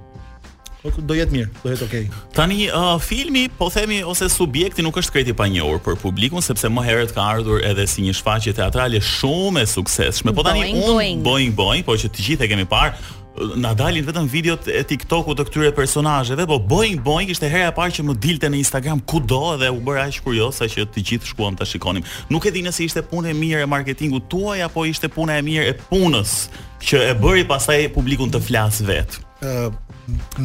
Po, 0.87 1.01
do 1.03 1.15
jetë 1.17 1.33
mirë, 1.33 1.47
do 1.63 1.71
jetë 1.71 1.85
okay. 1.87 2.05
Tani 2.35 2.67
uh, 2.71 2.95
filmi, 3.01 3.45
po 3.59 3.67
themi 3.73 3.99
ose 4.07 4.27
subjekti 4.31 4.85
nuk 4.85 4.97
është 5.01 5.15
krejt 5.17 5.31
i 5.33 5.35
panjohur 5.37 5.81
për 5.83 5.97
publikun 5.99 6.43
sepse 6.45 6.69
më 6.71 6.83
herët 6.87 7.13
ka 7.15 7.25
ardhur 7.35 7.59
edhe 7.67 7.87
si 7.91 8.05
një 8.05 8.15
shfaqje 8.19 8.53
teatrale 8.59 9.01
shumë 9.03 9.65
e 9.65 9.69
suksesshme. 9.75 10.33
Po 10.37 10.45
tani 10.47 10.63
boing, 10.63 10.79
un 11.19 11.25
boing. 11.25 11.55
boing 11.57 11.87
po 11.87 11.97
që 11.99 12.11
të 12.15 12.27
gjithë 12.29 12.47
e 12.47 12.51
kemi 12.53 12.67
parë 12.71 12.93
uh, 12.93 13.57
na 13.59 13.73
dalin 13.77 14.05
vetëm 14.07 14.29
videot 14.31 14.69
e 14.71 14.85
TikTokut 14.87 15.41
të 15.41 15.47
këtyre 15.49 15.73
personazheve, 15.75 16.47
po 16.47 16.61
boing 16.71 17.01
boing 17.03 17.33
ishte 17.35 17.51
hera 17.51 17.73
e 17.73 17.75
parë 17.81 17.97
që 17.99 18.07
më 18.07 18.17
dilte 18.23 18.53
në 18.53 18.61
Instagram 18.61 19.03
kudo 19.11 19.57
dhe 19.59 19.73
u 19.73 19.81
bëra 19.83 20.07
aq 20.07 20.21
kurioz 20.23 20.61
sa 20.61 20.69
që 20.71 20.87
të 20.93 21.03
gjithë 21.11 21.31
shkuam 21.33 21.59
ta 21.59 21.67
shikonim. 21.67 22.05
Nuk 22.31 22.47
e 22.47 22.53
di 22.55 22.63
nëse 22.63 22.85
ishte 22.87 23.03
punë 23.11 23.33
e 23.33 23.37
mirë 23.43 23.67
e 23.67 23.71
marketingut 23.75 24.29
tuaj 24.31 24.61
apo 24.69 24.87
ishte 24.87 25.11
puna 25.11 25.35
e 25.35 25.43
mirë 25.51 25.73
e 25.73 25.77
punës 25.89 26.41
që 26.87 27.07
e 27.11 27.15
bëri 27.19 27.43
pastaj 27.49 27.81
publikun 27.97 28.31
të 28.31 28.45
flas 28.47 28.83
vetë. 28.87 29.26
Uh, 29.37 29.69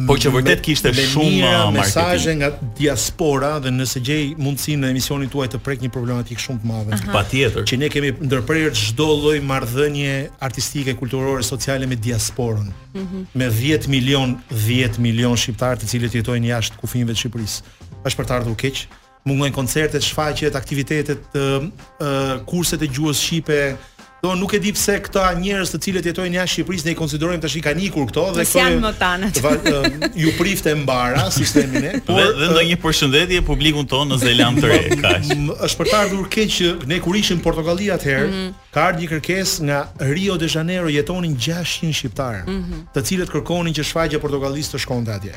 po 0.05 0.13
që 0.21 0.29
vërtet 0.35 0.59
kishte 0.61 0.91
me, 0.93 1.01
shumë 1.09 1.29
mira, 1.33 1.59
mesazhe 1.73 2.35
nga 2.37 2.51
diaspora 2.77 3.55
dhe 3.63 3.71
nëse 3.73 4.01
gjej 4.05 4.25
mundësinë 4.37 4.83
në 4.83 4.91
emisionin 4.93 5.31
tuaj 5.33 5.47
të 5.55 5.59
prek 5.65 5.81
një 5.81 5.89
problematik 5.95 6.41
shumë 6.41 6.61
të 6.61 6.67
madhe. 6.69 6.99
Patjetër. 7.09 7.63
Që 7.65 7.79
ne 7.81 7.87
kemi 7.89 8.11
ndërprer 8.29 8.69
çdo 8.77 9.07
lloj 9.23 9.39
marrëdhënie 9.49 10.13
artistike, 10.45 10.93
kulturore, 10.99 11.41
sociale 11.47 11.87
me 11.89 11.97
diasporën. 11.97 12.69
Mhm. 12.93 13.23
Me 13.33 13.47
10 13.49 13.87
milion, 13.89 14.35
10 14.53 14.99
milion 15.01 15.33
shqiptar 15.41 15.81
të 15.81 15.89
cilët 15.89 16.19
jetojnë 16.19 16.51
jashtë 16.53 16.77
kufijve 16.83 17.15
të 17.15 17.23
Shqipërisë. 17.23 17.71
Është 18.03 18.19
për 18.21 18.29
të 18.29 18.35
ardhur 18.37 18.59
keq. 18.61 18.83
Mungojnë 19.25 19.55
koncertet, 19.55 20.03
shfaqjet, 20.05 20.53
aktivitetet, 20.59 21.29
uh, 21.33 21.63
uh, 21.97 22.35
kurset 22.45 22.81
e 22.85 22.89
gjuhës 22.91 23.21
shqipe, 23.25 23.59
Do 24.23 24.35
nuk 24.35 24.53
e 24.55 24.59
di 24.59 24.69
pse 24.71 24.93
këta 25.03 25.25
njerëz 25.35 25.71
të 25.73 25.77
cilët 25.83 26.05
jetojnë 26.07 26.37
jashtë 26.37 26.53
Shqipërisë 26.61 26.85
ne 26.87 26.91
i 26.93 26.95
konsiderojmë 26.95 27.41
tash 27.43 27.57
ikanikur 27.59 28.05
këto 28.07 28.21
dhe 28.37 28.45
këto 28.47 28.93
janë 28.95 30.11
Ju 30.15 30.31
prifte 30.37 30.71
mbara 30.79 31.25
sistemi 31.33 31.81
ne, 31.83 31.91
por 32.07 32.15
dhe, 32.21 32.29
dhe 32.39 32.47
ndonjë 32.53 32.77
përshëndetje 32.85 33.41
publikun 33.49 33.89
tonë 33.91 34.13
në 34.13 34.19
Zeland 34.21 34.61
të 34.63 34.69
re, 34.71 34.79
kaq. 35.03 35.27
Është 35.67 35.79
për 35.81 35.91
të 35.91 35.99
ardhur 35.99 36.31
keq 36.37 36.55
që 36.55 36.71
ne 36.93 37.01
kur 37.03 37.19
ishim 37.19 37.41
në 37.41 37.45
Portokalli 37.49 37.91
atëherë, 37.97 38.29
mm 38.29 38.39
-hmm. 38.39 38.55
ka 38.71 38.85
ardhur 38.87 39.03
një 39.03 39.11
kërkesë 39.17 39.67
nga 39.67 39.81
Rio 40.15 40.39
de 40.39 40.47
Janeiro 40.55 40.87
jetonin 40.97 41.35
600 41.35 41.93
shqiptarë, 41.99 42.41
mm 42.47 42.59
-hmm. 42.61 42.87
të 42.95 43.03
cilët 43.09 43.33
kërkonin 43.35 43.75
që 43.75 43.89
shfaqja 43.91 44.23
portokallisë 44.23 44.77
të 44.77 44.83
shkonte 44.85 45.13
atje. 45.19 45.35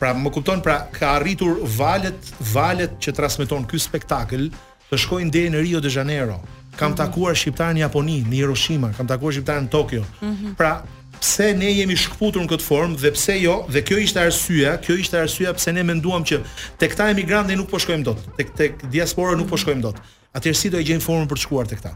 Pra 0.00 0.16
më 0.16 0.30
kupton, 0.34 0.60
pra 0.64 0.88
ka 0.98 1.14
arritur 1.20 1.60
valet, 1.76 2.16
valet 2.52 2.90
që 2.98 3.12
transmeton 3.12 3.66
ky 3.68 3.76
spektakël, 3.78 4.48
të 4.92 4.98
shkojnë 5.00 5.32
deri 5.32 5.50
në 5.54 5.62
Rio 5.64 5.80
de 5.80 5.88
Janeiro. 5.90 6.34
Kam 6.76 6.90
mm 6.90 6.92
-hmm. 6.92 6.96
takuar 7.00 7.36
Shqiptarën 7.36 7.76
në 7.76 7.80
Japoni, 7.86 8.18
në 8.28 8.34
Hiroshima, 8.40 8.92
kam 8.96 9.08
takuar 9.08 9.32
Shqiptarën 9.32 9.64
në 9.66 9.72
Tokyo. 9.72 10.04
Mm 10.20 10.34
-hmm. 10.36 10.54
Pra, 10.60 10.74
pse 11.20 11.46
ne 11.56 11.70
jemi 11.72 11.96
shkputur 11.96 12.42
në 12.44 12.48
këtë 12.52 12.66
formë 12.68 12.98
dhe 13.00 13.12
pse 13.16 13.36
jo? 13.40 13.56
Dhe 13.72 13.82
kjo 13.86 13.98
ishte 14.04 14.20
arsyeja, 14.20 14.76
kjo 14.84 14.94
ishte 14.98 15.18
arsyeja 15.20 15.52
pse 15.56 15.72
ne 15.72 15.82
menduam 15.82 16.22
që 16.24 16.40
te 16.78 16.88
këta 16.88 17.10
emigrantë 17.12 17.56
nuk 17.56 17.70
po 17.70 17.78
shkojmë 17.78 18.04
dot, 18.04 18.18
tek 18.36 18.54
tek 18.56 18.72
diaspora 18.92 19.30
mm 19.30 19.34
-hmm. 19.34 19.40
nuk 19.40 19.50
po 19.50 19.56
shkojmë 19.56 19.82
dot. 19.82 19.96
Atëherë 20.36 20.56
si 20.60 20.70
do 20.70 20.78
e 20.78 20.84
gjejmë 20.84 21.06
formën 21.06 21.28
për 21.28 21.36
të 21.36 21.42
shkuar 21.46 21.66
te 21.66 21.76
këta? 21.76 21.92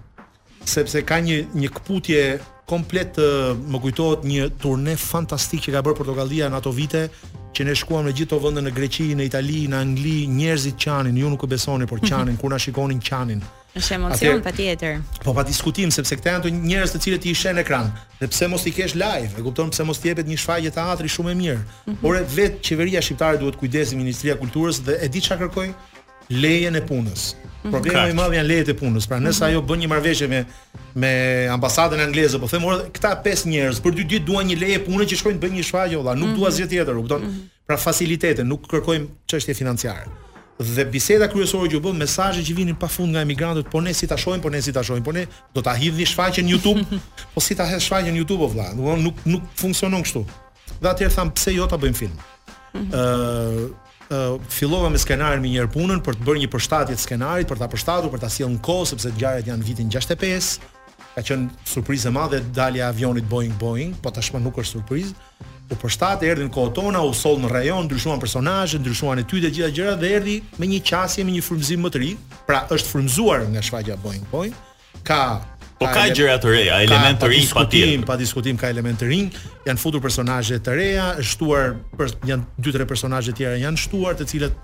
Sepse 0.64 1.02
ka 1.02 1.20
një 1.20 1.36
një 1.54 1.68
kputje 1.76 2.38
komplet 2.66 3.14
më 3.72 3.78
kujtohet 3.82 4.20
një 4.26 4.50
turne 4.62 4.96
fantastik 4.96 5.60
që 5.60 5.70
ka 5.72 5.82
bërë 5.82 5.96
Portugalia 5.96 6.48
në 6.48 6.56
ato 6.58 6.70
vite 6.70 7.08
që 7.56 7.64
ne 7.64 7.74
shkuam 7.80 8.04
në 8.04 8.12
gjithë 8.18 8.38
vendet 8.42 8.64
në 8.66 8.72
Greqi, 8.76 9.06
në 9.16 9.26
Itali, 9.30 9.62
në 9.72 9.78
Angli, 9.80 10.16
njerëzit 10.28 10.76
qanin, 10.84 11.16
ju 11.16 11.30
nuk 11.32 11.46
e 11.46 11.48
besoni, 11.48 11.86
por 11.88 12.02
qanin 12.04 12.34
mhm. 12.34 12.40
kur 12.42 12.52
na 12.52 12.58
shikonin 12.60 13.00
qanin. 13.00 13.40
Është 13.76 13.94
emocion 13.98 14.42
patjetër. 14.44 14.98
Po 15.24 15.34
pa 15.36 15.42
diskutim 15.44 15.90
sepse 15.92 16.16
këta 16.16 16.32
janë 16.34 16.44
të 16.46 16.52
njerëz 16.56 16.94
të 16.96 17.00
cilët 17.06 17.26
i 17.28 17.34
shën 17.36 17.58
ekran. 17.60 17.90
Dhe 18.20 18.28
pse 18.32 18.48
mos 18.52 18.64
i 18.68 18.72
kesh 18.76 18.94
live? 18.96 19.32
E 19.36 19.44
kupton 19.44 19.72
pse 19.72 19.84
mos 19.88 20.00
t'jepet 20.00 20.28
një 20.30 20.38
shfaqje 20.40 20.72
teatri 20.76 21.10
shumë 21.12 21.32
e 21.34 21.38
mirë. 21.40 21.58
Por 22.04 22.16
mhm. 22.16 22.30
vetë 22.36 22.62
qeveria 22.70 23.02
shqiptare 23.04 23.40
duhet 23.40 23.58
kujdesi 23.60 23.96
Ministria 24.00 24.36
e 24.36 24.40
Kulturës 24.40 24.80
dhe 24.84 25.00
e 25.04 25.10
di 25.12 25.20
çfarë 25.24 25.44
kërkoj? 25.46 25.70
lejen 26.30 26.74
e 26.76 26.80
punës. 26.82 27.34
Mhm. 27.64 27.70
Problemi 27.70 28.00
më 28.00 28.10
i 28.12 28.16
madh 28.18 28.34
janë 28.36 28.48
lejet 28.48 28.70
e 28.72 28.76
punës. 28.78 29.06
Pra 29.10 29.18
nëse 29.20 29.42
mhm. 29.42 29.50
ajo 29.50 29.62
bën 29.70 29.80
një 29.84 29.90
marrëveshje 29.92 30.28
me 30.32 30.44
me 30.96 31.10
ambasadën 31.52 32.00
angleze, 32.00 32.38
po 32.40 32.48
themo 32.48 32.70
këta 32.92 33.10
pesë 33.24 33.50
njerëz 33.52 33.80
për 33.84 33.96
dy 33.98 34.04
ditë 34.14 34.26
duan 34.30 34.46
një 34.48 34.56
leje 34.60 34.78
pune 34.86 35.04
që 35.04 35.16
shkojnë 35.20 35.36
të 35.38 35.42
bëjnë 35.42 35.58
një 35.58 35.64
shfaqje 35.68 35.96
valla, 35.98 36.14
nuk 36.16 36.30
duan 36.30 36.46
mhm. 36.48 36.52
asgjë 36.52 36.68
tjetër, 36.72 36.94
u 36.94 37.02
kupton? 37.04 37.26
Pra 37.68 37.76
fasilitete, 37.76 38.44
nuk 38.44 38.64
kërkojmë 38.70 39.10
çështje 39.28 39.54
financiare. 39.58 40.08
Dhe 40.58 40.86
biseda 40.88 41.28
kryesore 41.28 41.68
që 41.68 41.76
u 41.76 41.82
bë, 41.84 41.92
mesazhet 42.00 42.46
që 42.48 42.54
vinin 42.56 42.78
pafund 42.80 43.12
nga 43.12 43.24
emigrantët, 43.26 43.68
po 43.68 43.80
ne 43.84 43.92
si 43.92 44.08
ta 44.08 44.16
shohim, 44.16 44.40
po 44.40 44.48
ne 44.48 44.62
si 44.64 44.72
ta 44.72 44.80
shohim, 44.86 45.04
po 45.04 45.12
ne 45.12 45.26
do 45.52 45.60
ta 45.60 45.74
hidhni 45.76 46.06
shfaqjen 46.08 46.48
në 46.48 46.54
YouTube, 46.56 47.00
po 47.34 47.44
si 47.44 47.58
ta 47.58 47.66
hedh 47.68 47.82
shfaqjen 47.84 48.14
në 48.16 48.22
YouTube 48.22 48.48
valla, 48.54 48.72
do 48.72 48.80
të 48.80 48.88
thonë 48.88 49.04
nuk 49.04 49.20
nuk 49.28 49.50
funksionon 49.60 50.06
kështu. 50.06 50.22
Dhe 50.80 50.92
atëherë 50.94 51.14
tham 51.18 51.34
pse 51.36 51.52
jo 51.58 51.68
ta 51.68 51.76
bëjmë 51.82 52.00
film. 52.00 52.16
Ëh, 52.88 53.66
uh, 54.10 54.40
fillova 54.48 54.88
me 54.90 54.98
skenarin 54.98 55.42
me 55.42 55.50
njëherë 55.54 55.72
punën 55.74 56.00
për 56.04 56.18
të 56.20 56.26
bërë 56.26 56.42
një 56.44 56.50
përshtatje 56.52 56.94
të 56.96 57.04
skenarit, 57.06 57.48
për 57.50 57.60
ta 57.62 57.68
përshtatur, 57.72 58.10
për 58.12 58.22
ta 58.22 58.30
sjellë 58.30 58.54
në 58.56 58.62
kohë 58.66 58.88
sepse 58.92 59.12
ngjarjet 59.16 59.50
janë 59.50 59.66
vitin 59.66 59.90
65. 59.92 60.50
Ka 61.16 61.22
qenë 61.24 61.68
surprizë 61.72 62.10
e 62.10 62.12
madhe 62.12 62.40
dalja 62.54 62.84
e 62.84 62.86
avionit 62.92 63.26
Boeing 63.30 63.54
Boeing, 63.60 63.94
po 64.04 64.12
tashmë 64.12 64.42
nuk 64.44 64.58
është 64.62 64.78
surprizë. 64.78 65.16
U 65.72 65.78
përshtat, 65.80 66.22
erdhi 66.22 66.44
në 66.46 66.52
kohën 66.54 67.00
u 67.00 67.14
sol 67.16 67.40
në 67.42 67.48
rajon, 67.50 67.88
ndryshuan 67.88 68.20
personazhe, 68.22 68.78
ndryshuan 68.78 69.18
etyde 69.24 69.48
të 69.50 69.56
gjitha 69.58 69.72
gjërat 69.74 70.00
dhe 70.00 70.12
erdhi 70.18 70.36
me 70.60 70.68
një 70.70 70.82
qasje, 70.86 71.24
me 71.26 71.34
një 71.34 71.42
frymëzim 71.42 71.82
më 71.88 71.92
të 71.96 72.02
ri. 72.04 72.12
Pra 72.46 72.66
është 72.70 72.92
frymzuar 72.92 73.46
nga 73.50 73.64
shfaqja 73.64 73.96
Boeing 74.04 74.26
Boeing. 74.30 74.54
Ka 75.06 75.40
Po 75.76 75.88
ka 75.92 76.06
gjëra 76.08 76.38
të 76.40 76.48
reja, 76.50 76.78
elementë 76.86 77.20
të 77.20 77.28
rinj 77.28 77.48
patjetër, 77.52 78.04
pa 78.08 78.14
diskutim 78.16 78.56
ka 78.60 78.70
elementë 78.72 79.02
të 79.04 79.08
rinj, 79.10 79.26
janë 79.66 79.82
futur 79.82 80.00
personazhe 80.00 80.56
të 80.64 80.76
reja, 80.78 81.08
shtuar 81.20 81.74
për 82.00 82.14
janë 82.24 82.62
dy 82.64 82.72
tre 82.72 82.86
personazhe 82.88 83.34
të 83.34 83.42
tjera 83.42 83.58
janë 83.60 83.82
shtuar 83.84 84.16
të 84.20 84.28
cilët 84.34 84.62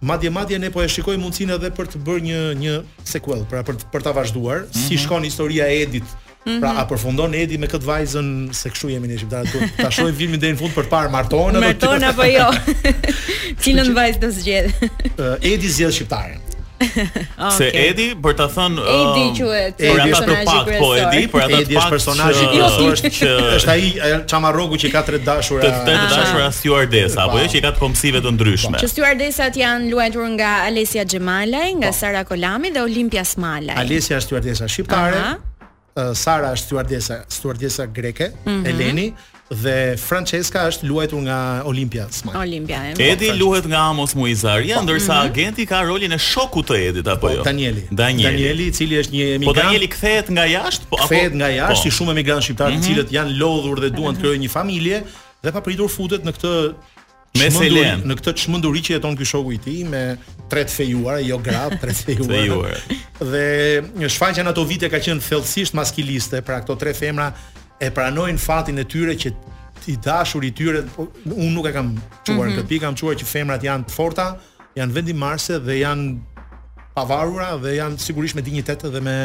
Madje 0.00 0.30
madje 0.30 0.54
ne 0.62 0.68
po 0.70 0.78
e 0.78 0.86
shikoj 0.90 1.16
mundsinë 1.18 1.56
edhe 1.56 1.72
për 1.74 1.88
të 1.92 1.98
bërë 2.06 2.22
një 2.26 2.40
një 2.58 2.74
sequel, 3.06 3.40
pra 3.50 3.64
për 3.66 3.80
për 3.94 4.04
ta 4.06 4.12
vazhduar, 4.14 4.60
mm 4.60 4.68
-hmm. 4.68 4.84
si 4.88 4.94
mhm. 4.94 5.02
shkon 5.04 5.24
historia 5.26 5.66
e 5.66 5.80
Edit. 5.82 6.06
Pra 6.46 6.70
mhm. 6.70 6.78
a 6.82 6.86
përfundon 6.90 7.34
Edi 7.34 7.58
me 7.58 7.66
këtë 7.66 7.84
vajzën 7.90 8.28
se 8.54 8.70
kshu 8.70 8.88
jemi 8.94 9.08
ne 9.10 9.18
shqiptarë 9.18 9.50
këtu. 9.50 9.68
Ta 9.82 9.90
shohim 9.90 10.14
filmin 10.14 10.40
deri 10.40 10.54
në 10.54 10.58
fund 10.62 10.72
për 10.78 10.86
të 10.86 10.90
parë 10.94 11.10
Martona 11.10 11.62
apo 12.14 12.24
jo. 12.24 12.46
Cilën 13.62 13.92
vajzë 13.98 14.18
do 14.22 14.30
zgjedh? 14.30 14.70
Edi 15.42 15.68
zgjedh 15.68 15.92
shqiptaren 15.98 16.46
okay. 16.82 17.50
Se 17.58 17.68
Edi 17.74 18.06
për 18.22 18.36
ta 18.38 18.46
thënë 18.52 18.82
Edi 18.92 19.22
um, 19.22 19.32
quhet. 19.36 19.80
Edi 19.82 20.12
është 20.14 20.28
për 20.28 20.44
pak, 20.48 20.70
po 20.80 20.90
Edi, 20.98 21.24
për 21.32 21.44
ata 21.46 21.84
personazhi 21.90 22.46
që 22.52 22.88
është 22.88 23.12
që 23.18 23.30
është 23.58 23.74
ai 23.74 24.10
çamarrogu 24.30 24.78
që 24.82 24.90
ka 24.94 25.02
tre 25.08 25.18
dashura. 25.22 25.64
Të 25.64 25.82
tre 25.86 25.96
ah. 25.96 26.14
dashura 26.14 26.48
stewardesa, 26.58 27.24
apo 27.26 27.40
jo 27.42 27.48
që 27.52 27.60
i 27.60 27.64
ka 27.66 27.74
të 27.76 27.82
kompsive 27.82 28.22
të 28.24 28.34
ndryshme. 28.36 28.82
Që 28.82 28.90
stewardesat 28.94 29.58
janë 29.60 29.90
luajtur 29.92 30.28
nga 30.36 30.52
Alesia 30.68 31.04
Xhemalaj, 31.08 31.74
nga 31.82 31.92
Sara 31.96 32.24
Kolami 32.28 32.72
dhe 32.74 32.84
Olimpia 32.86 33.24
Smalaj. 33.26 33.76
Alesia 33.82 34.20
është 34.20 34.26
stewardesa 34.30 34.68
shqiptare. 34.70 35.24
Uh, 35.98 36.12
Sara 36.14 36.52
është 36.56 36.68
stewardesa, 36.70 37.20
stewardesa 37.32 37.88
greke, 37.90 38.30
mhm. 38.46 38.62
Eleni, 38.70 39.08
dhe 39.48 39.96
Francesca 39.96 40.66
është 40.68 40.84
luajtur 40.86 41.22
nga 41.24 41.38
Olimpia 41.68 42.04
Smaj. 42.12 42.36
Olimpia. 42.42 42.82
Edi 43.00 43.30
luhet 43.32 43.64
nga 43.68 43.80
Amos 43.90 44.12
Muizaria, 44.16 44.76
po, 44.76 44.84
ndërsa 44.84 45.06
mm 45.14 45.20
-hmm. 45.20 45.30
agenti 45.30 45.62
ka 45.66 45.80
rolin 45.82 46.12
e 46.12 46.18
shokut 46.18 46.68
të 46.70 46.74
Edit 46.88 47.08
apo 47.08 47.26
po, 47.26 47.30
jo? 47.34 47.42
Danieli. 47.42 47.88
Danieli, 47.90 48.24
Danieli 48.32 48.66
i 48.66 48.72
cili 48.72 49.00
është 49.00 49.12
një 49.16 49.24
emigrant. 49.34 49.46
Po 49.54 49.62
Danieli 49.62 49.88
kthehet 49.88 50.26
nga 50.34 50.44
jashtë, 50.44 50.84
po 50.90 50.96
kthehet 50.96 51.32
nga 51.40 51.48
jashtë 51.48 51.82
po. 51.82 51.88
i 51.88 51.90
shumë 51.96 52.10
emigrant 52.10 52.42
shqiptar, 52.44 52.70
mm 52.70 52.76
-hmm. 52.76 52.82
i 52.84 52.88
cilët 52.88 53.08
janë 53.16 53.32
lodhur 53.40 53.76
dhe 53.80 53.90
duan 53.90 54.12
të 54.12 54.12
mhm. 54.12 54.20
krijojnë 54.20 54.42
një 54.46 54.50
familje 54.58 54.96
dhe 55.44 55.52
pa 55.52 55.60
pritur 55.60 55.88
futet 55.96 56.20
në 56.28 56.32
këtë 56.36 56.52
me 57.38 57.50
Selen, 57.50 57.98
në 58.08 58.14
këtë 58.18 58.32
çmenduri 58.40 58.80
që 58.86 58.90
jeton 58.92 59.16
ky 59.16 59.24
shoku 59.24 59.52
i 59.52 59.58
tij 59.58 59.84
me 59.84 60.16
tre 60.50 60.64
të 60.64 60.70
fejuara, 60.76 61.18
jo 61.20 61.38
gra, 61.38 61.62
tre 61.80 61.92
të 61.92 62.04
fejuara. 62.28 62.76
dhe 63.32 63.44
shfaqja 64.08 64.42
në 64.44 64.48
ato 64.48 64.64
vite 64.64 64.88
ka 64.90 64.96
qenë 64.98 65.20
thellësisht 65.28 65.72
maskiliste, 65.74 66.42
pra 66.46 66.56
ato 66.56 66.74
tre 66.76 66.92
femra 67.00 67.28
e 67.78 67.90
pranojnë 67.94 68.40
fatin 68.42 68.78
e 68.78 68.84
tyre 68.88 69.14
që 69.18 69.32
i 69.88 69.94
dashur 70.04 70.44
i 70.44 70.50
tyre, 70.54 70.82
po, 70.94 71.06
unë 71.28 71.50
nuk 71.54 71.68
e 71.68 71.72
kam 71.72 71.94
quar 71.96 72.34
mm 72.34 72.38
-hmm. 72.38 72.54
këtë 72.58 72.64
mhm. 72.66 72.70
pikë, 72.72 72.80
kam 72.86 72.96
quar 73.00 73.16
që 73.16 73.24
femrat 73.26 73.62
janë 73.64 73.84
të 73.86 73.94
forta, 73.94 74.26
janë 74.76 75.12
marse 75.14 75.58
dhe 75.60 75.74
janë 75.78 76.18
pavarura 76.94 77.56
dhe 77.56 77.76
janë 77.76 77.98
sigurisht 77.98 78.34
me 78.34 78.42
dinjitet 78.42 78.82
dhe 78.82 79.00
me 79.00 79.16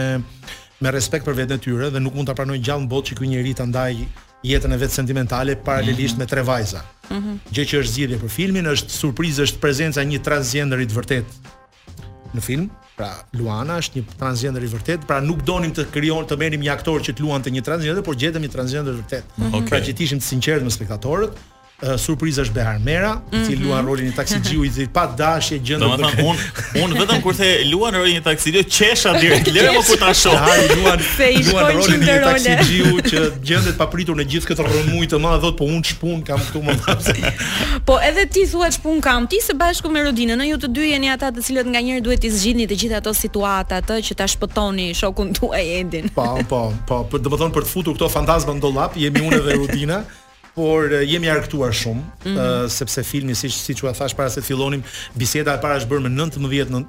me 0.82 0.92
respekt 0.92 1.26
për 1.26 1.34
veten 1.34 1.58
e 1.58 1.60
tyre 1.60 1.90
dhe 1.90 2.00
nuk 2.00 2.14
mund 2.16 2.28
ta 2.28 2.34
pranojnë 2.34 2.64
gjallë 2.64 2.84
në 2.84 2.90
botë 2.94 3.08
që 3.10 3.18
ky 3.20 3.28
njeri 3.28 3.54
ta 3.54 3.66
ndaj 3.66 3.94
jetën 4.44 4.74
e 4.74 4.78
vetë 4.78 4.90
sentimentale 5.00 5.56
paralelisht 5.56 6.16
mm 6.16 6.20
-hmm. 6.20 6.20
me 6.20 6.28
tre 6.28 6.42
vajza. 6.42 6.82
Mm 7.10 7.18
-hmm. 7.18 7.36
Gjë 7.54 7.64
që 7.70 7.76
është 7.82 7.94
zgjidhje 7.96 8.20
për 8.24 8.30
filmin 8.30 8.66
është 8.66 8.90
surprizë 9.02 9.42
është 9.46 9.60
prezenca 9.62 10.02
një 10.02 10.20
transgender 10.24 10.80
i 10.80 10.86
të 10.88 10.96
vërtet 11.00 11.26
në 12.36 12.42
film. 12.42 12.64
Mm 12.64 12.82
Pra 12.96 13.08
Luana 13.38 13.80
është 13.82 13.98
një 14.02 14.18
transgender 14.20 14.62
i 14.62 14.68
vërtet, 14.70 15.08
pra 15.10 15.18
nuk 15.26 15.40
donim 15.50 15.72
të 15.74 15.88
krijon 15.96 16.28
të 16.30 16.38
merrim 16.44 16.62
një 16.68 16.74
aktor 16.76 17.02
që 17.08 17.16
të 17.18 17.24
luante 17.26 17.50
një 17.56 17.64
transgender, 17.70 18.06
por 18.10 18.20
gjetëm 18.24 18.46
një 18.46 18.52
transgender 18.58 18.94
i 18.94 19.00
vërtet. 19.02 19.34
Mhm. 19.38 19.50
Pra 19.50 19.60
okay. 19.62 19.72
Pra 19.74 19.82
që 19.90 19.96
të 20.00 20.06
ishim 20.10 20.22
të 20.22 20.28
sinqertë 20.30 20.68
me 20.70 20.74
spektatorët, 20.76 21.42
surprizash 21.98 22.50
Behar 22.50 22.80
Mera, 22.84 23.16
mm 23.16 23.22
-hmm. 23.32 23.44
i 23.44 23.46
cili 23.46 23.58
mhm. 23.62 23.68
luan 23.68 23.86
rolin 23.86 24.08
e 24.08 24.12
taksixhiu 24.12 24.64
i 24.66 24.70
cili 24.72 24.88
pa 24.94 25.06
dashje 25.08 25.60
gjendet. 25.60 25.90
Domethënë 25.90 26.24
un 26.30 26.36
un 26.84 26.92
vetëm 27.00 27.22
kur 27.22 27.34
luan 27.72 27.94
rolin 27.94 28.16
e 28.16 28.22
taksixhiu 28.22 28.64
qesha 28.64 29.12
direkt. 29.20 29.48
Lëre 29.48 29.70
më 29.78 29.84
kur 29.88 29.98
ta 29.98 30.14
shoh. 30.14 30.42
Ai 30.52 30.68
luan 30.78 31.00
se 31.18 31.28
i 31.32 31.44
luan 31.52 31.72
rolin 31.78 32.02
e 32.04 32.16
taksixhiu 32.30 32.86
që 33.10 33.20
gjendet 33.48 33.76
papritur 33.78 34.16
në 34.16 34.26
gjithë 34.32 34.46
këtë 34.50 34.64
rrëmuj 34.66 35.06
të 35.12 35.18
madh 35.20 35.40
dhot 35.42 35.56
po 35.58 35.66
un 35.66 35.82
çpun 35.84 36.24
kam 36.28 36.40
këtu 36.40 36.60
më 36.66 36.74
pas. 36.86 37.04
po 37.88 37.94
edhe 38.10 38.26
ti 38.26 38.44
thua 38.52 38.68
çpun 38.72 39.02
kam 39.02 39.28
ti 39.28 39.38
së 39.48 39.54
bashku 39.58 39.90
me 39.90 40.04
Rodinën, 40.04 40.42
ju 40.52 40.58
të 40.58 40.68
dy 40.76 40.84
jeni 40.92 41.10
ata 41.10 41.32
të 41.32 41.40
cilët 41.46 41.68
nganjëherë 41.74 42.04
duhet 42.06 42.22
të 42.24 42.30
zgjidhni 42.36 42.66
të 42.68 42.76
gjitha 42.80 42.98
ato 43.00 43.14
situata 43.14 43.80
atë 43.82 43.96
që 44.06 44.14
ta 44.16 44.26
shpëtoni 44.34 44.94
shokun 44.94 45.34
tuaj 45.34 45.64
Edin. 45.80 46.06
Po 46.10 46.40
po 46.50 46.74
po, 46.88 46.96
do 46.96 47.04
po, 47.10 47.18
të 47.18 47.24
domethënë 47.24 47.54
për 47.58 47.64
të 47.64 47.70
futur 47.74 47.94
këto 47.96 48.08
fantazma 48.10 48.52
në 48.54 48.60
dollap 48.60 48.92
jemi 48.96 49.20
unë 49.28 49.40
dhe 49.46 49.54
Rodina 49.62 50.04
por 50.54 50.86
jemi 51.02 51.30
argëtuar 51.30 51.74
shumë, 51.74 52.00
mm 52.00 52.12
-hmm. 52.36 52.68
sepse 52.70 53.04
filmi 53.04 53.36
siç 53.36 53.54
siç 53.54 53.84
u 53.84 53.92
thash 53.94 54.16
para 54.16 54.30
se 54.30 54.40
të 54.40 54.44
fillonim, 54.44 54.84
biseda 55.16 55.54
e 55.54 55.62
para 55.62 55.80
është 55.80 55.90
bërë 55.90 56.02
me 56.02 56.10
19 56.10 56.86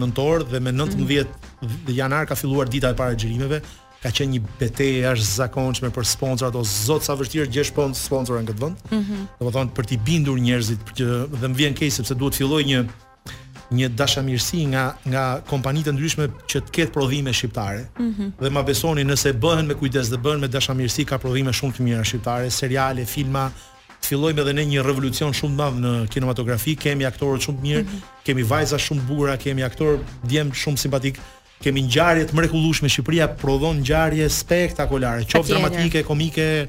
nëntor 0.00 0.44
dhe 0.50 0.60
me 0.60 0.70
19 0.72 0.98
mm 0.98 1.06
-hmm. 1.06 1.94
janar 1.94 2.26
ka 2.26 2.34
filluar 2.34 2.66
dita 2.68 2.90
e 2.90 2.94
para 2.94 3.14
xhirimeve 3.14 3.60
ka 4.02 4.08
qenë 4.10 4.30
një 4.34 4.40
betejë 4.60 5.16
zakonshme 5.16 5.88
për 5.90 6.04
sponsorat 6.04 6.54
ose 6.54 6.84
zot 6.86 7.02
sa 7.02 7.14
vërtet 7.14 7.50
gjej 7.54 7.66
sponsor 7.66 8.02
sponsorën 8.08 8.46
këtë 8.50 8.60
vend. 8.62 8.76
Mm 8.90 9.04
-hmm. 9.06 9.20
Domethënë 9.40 9.70
për 9.76 9.84
të 9.88 9.96
bindur 10.06 10.36
njerëzit 10.38 10.80
për 10.86 10.92
që 10.98 11.06
dhe 11.40 11.46
më 11.48 11.54
vjen 11.56 11.74
keq 11.74 11.90
sepse 11.90 12.14
duhet 12.14 12.34
filloj 12.34 12.62
një 12.64 12.78
një 13.72 13.88
dashamirësi 13.96 14.64
nga 14.72 14.84
nga 15.08 15.22
kompanitë 15.48 15.92
ndryshme 15.96 16.26
që 16.50 16.60
të 16.66 16.74
ketë 16.76 16.92
prodhime 16.92 17.32
shqiptare. 17.32 17.86
Mm 17.98 18.10
-hmm. 18.14 18.32
Dhe 18.42 18.50
ma 18.52 18.62
besoni 18.62 19.04
nëse 19.04 19.32
bëhen 19.40 19.66
me 19.68 19.74
kujdes 19.74 20.10
dhe 20.10 20.16
bëhen 20.24 20.40
me 20.44 20.48
dashamirësi 20.48 21.04
ka 21.08 21.18
prodhime 21.18 21.50
shumë 21.52 21.72
të 21.72 21.80
mira 21.86 22.04
shqiptare, 22.04 22.50
seriale, 22.50 23.04
filma, 23.06 23.48
të 24.02 24.06
fillojmë 24.10 24.40
edhe 24.44 24.52
ne 24.58 24.64
një 24.74 24.82
revolucion 24.84 25.32
shumë 25.32 25.54
të 25.54 25.56
madh 25.62 25.78
në 25.84 25.92
kinematografi, 26.12 26.76
kemi 26.76 27.04
aktorë 27.08 27.40
shumë 27.46 27.58
të 27.58 27.62
mirë, 27.68 27.82
mm 27.82 27.86
-hmm. 27.86 28.24
kemi 28.26 28.42
vajza 28.52 28.78
shumë 28.86 29.00
të 29.02 29.06
bukura, 29.08 29.36
kemi 29.44 29.62
aktorë 29.62 29.98
djem 30.28 30.50
shumë 30.52 30.76
simpatik, 30.84 31.18
kemi 31.64 31.82
ngjarje 31.86 32.26
të 32.28 32.34
mrekullueshme 32.36 32.88
Shqipëria 32.88 33.28
prodhon 33.40 33.78
ngjarje 33.80 34.28
spektakolare, 34.28 35.24
qoftë 35.24 35.48
dramatike, 35.48 36.02
komike, 36.02 36.66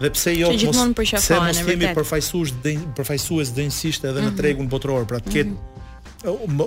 dhe 0.00 0.10
pse 0.10 0.32
jo 0.40 0.48
mos 0.52 0.76
se 1.22 1.34
mos 1.40 1.58
kemi 1.68 1.86
përfaqësues 1.96 2.50
përfaqësues 2.96 3.48
dënjësisht 3.56 4.04
edhe 4.08 4.20
mm 4.20 4.22
-hmm. 4.22 4.26
në 4.26 4.30
mhm. 4.32 4.36
tregun 4.38 4.66
botror, 4.68 5.04
pra 5.06 5.18
të 5.18 5.30
ketë 5.32 5.50
mm 5.50 5.56
-hmm 5.56 5.78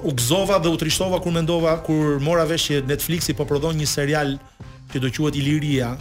u 0.03 0.11
gëzova 0.13 0.59
dhe 0.59 0.69
u 0.69 0.77
trishtova 0.77 1.19
kur 1.21 1.31
mendova 1.31 1.77
kur 1.83 2.19
mora 2.19 2.43
vesh 2.43 2.71
që 2.71 2.83
Netflixi 2.87 3.33
po 3.37 3.45
prodhon 3.45 3.77
një 3.77 3.85
serial 3.85 4.37
që 4.93 4.99
do 5.01 5.09
quhet 5.13 5.35
Iliria 5.37 5.93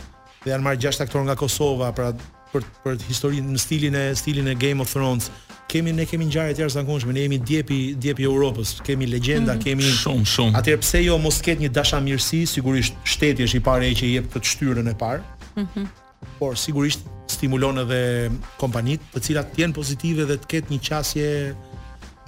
dhe 0.44 0.52
janë 0.52 0.64
marrë 0.64 0.80
gjashtë 0.86 1.04
aktorë 1.06 1.26
nga 1.28 1.36
Kosova 1.36 1.90
pra 1.92 2.12
për 2.52 2.64
për 2.84 3.00
historinë 3.08 3.52
në 3.56 3.60
stilin 3.62 3.96
e 3.96 4.04
stilin 4.16 4.48
e 4.48 4.54
Game 4.54 4.82
of 4.84 4.90
Thrones. 4.92 5.30
Kemi 5.72 5.92
ne 5.96 6.04
kemi 6.04 6.26
ngjarje 6.28 6.56
të 6.58 6.62
jashtëzakonshme, 6.66 7.14
ne 7.16 7.22
jemi 7.24 7.38
djepi 7.40 7.78
djepi 7.96 8.26
i 8.26 8.28
Europës, 8.28 8.74
kemi 8.84 9.06
legjenda, 9.08 9.54
mm. 9.54 9.62
kemi 9.62 9.86
shumë 9.88 10.28
shumë. 10.28 10.54
Atëherë 10.60 10.80
pse 10.82 11.00
jo 11.00 11.16
mos 11.20 11.38
ketë 11.44 11.64
një 11.64 11.70
dashamirësi, 11.72 12.42
sigurisht 12.50 12.98
shteti 13.08 13.46
është 13.48 13.56
i 13.60 13.64
parë 13.68 13.88
që 13.96 14.08
i 14.08 14.14
jep 14.18 14.28
këtë 14.34 14.52
shtyrën 14.52 14.92
e 14.92 14.96
parë. 15.00 15.24
Mhm. 15.58 15.66
Mm 15.82 15.98
por 16.38 16.54
sigurisht 16.54 17.00
stimulon 17.30 17.80
edhe 17.82 18.28
kompanitë, 18.60 19.08
të 19.12 19.20
cilat 19.26 19.56
janë 19.58 19.74
pozitive 19.74 20.22
dhe 20.26 20.36
të 20.38 20.48
ketë 20.52 20.70
një 20.72 20.78
qasje 20.88 21.24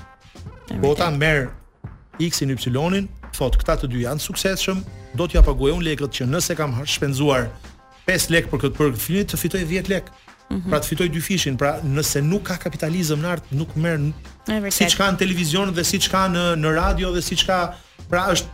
Bota 0.83 1.09
merr 1.09 1.47
X-in 2.21 2.51
Y-in, 2.59 3.07
thotë 3.33 3.57
këta 3.61 3.77
të 3.81 3.87
dy 3.89 4.03
janë 4.03 4.21
suksesshëm, 4.21 4.77
do 5.15 5.27
t'ja 5.27 5.41
paguaj 5.45 5.73
un 5.77 5.83
lekët 5.85 6.13
që 6.17 6.27
nëse 6.29 6.55
kam 6.59 6.77
shpenzuar 6.87 7.49
5 8.09 8.29
lek 8.33 8.49
për 8.51 8.61
këtë 8.65 8.77
për 8.79 8.93
fillim 8.97 9.25
të 9.29 9.37
fitoj 9.37 9.63
10 9.69 9.89
lek. 9.93 10.05
Mm 10.49 10.55
-hmm. 10.57 10.69
Pra 10.71 10.79
të 10.81 10.85
fitoj 10.89 11.07
dy 11.13 11.21
fishin, 11.21 11.57
pra 11.57 11.75
nëse 11.83 12.21
nuk 12.25 12.43
ka 12.49 12.55
kapitalizëm 12.57 13.21
në 13.21 13.27
art, 13.31 13.43
nuk 13.51 13.75
merr 13.75 13.99
siç 14.73 14.95
ka 14.97 15.11
në 15.11 15.17
televizion 15.19 15.71
dhe 15.73 15.83
siç 15.85 16.09
ka 16.09 16.25
në 16.27 16.45
në 16.57 16.71
radio 16.75 17.11
dhe 17.13 17.21
siç 17.21 17.43
ka, 17.45 17.73
pra 18.09 18.23
është 18.33 18.49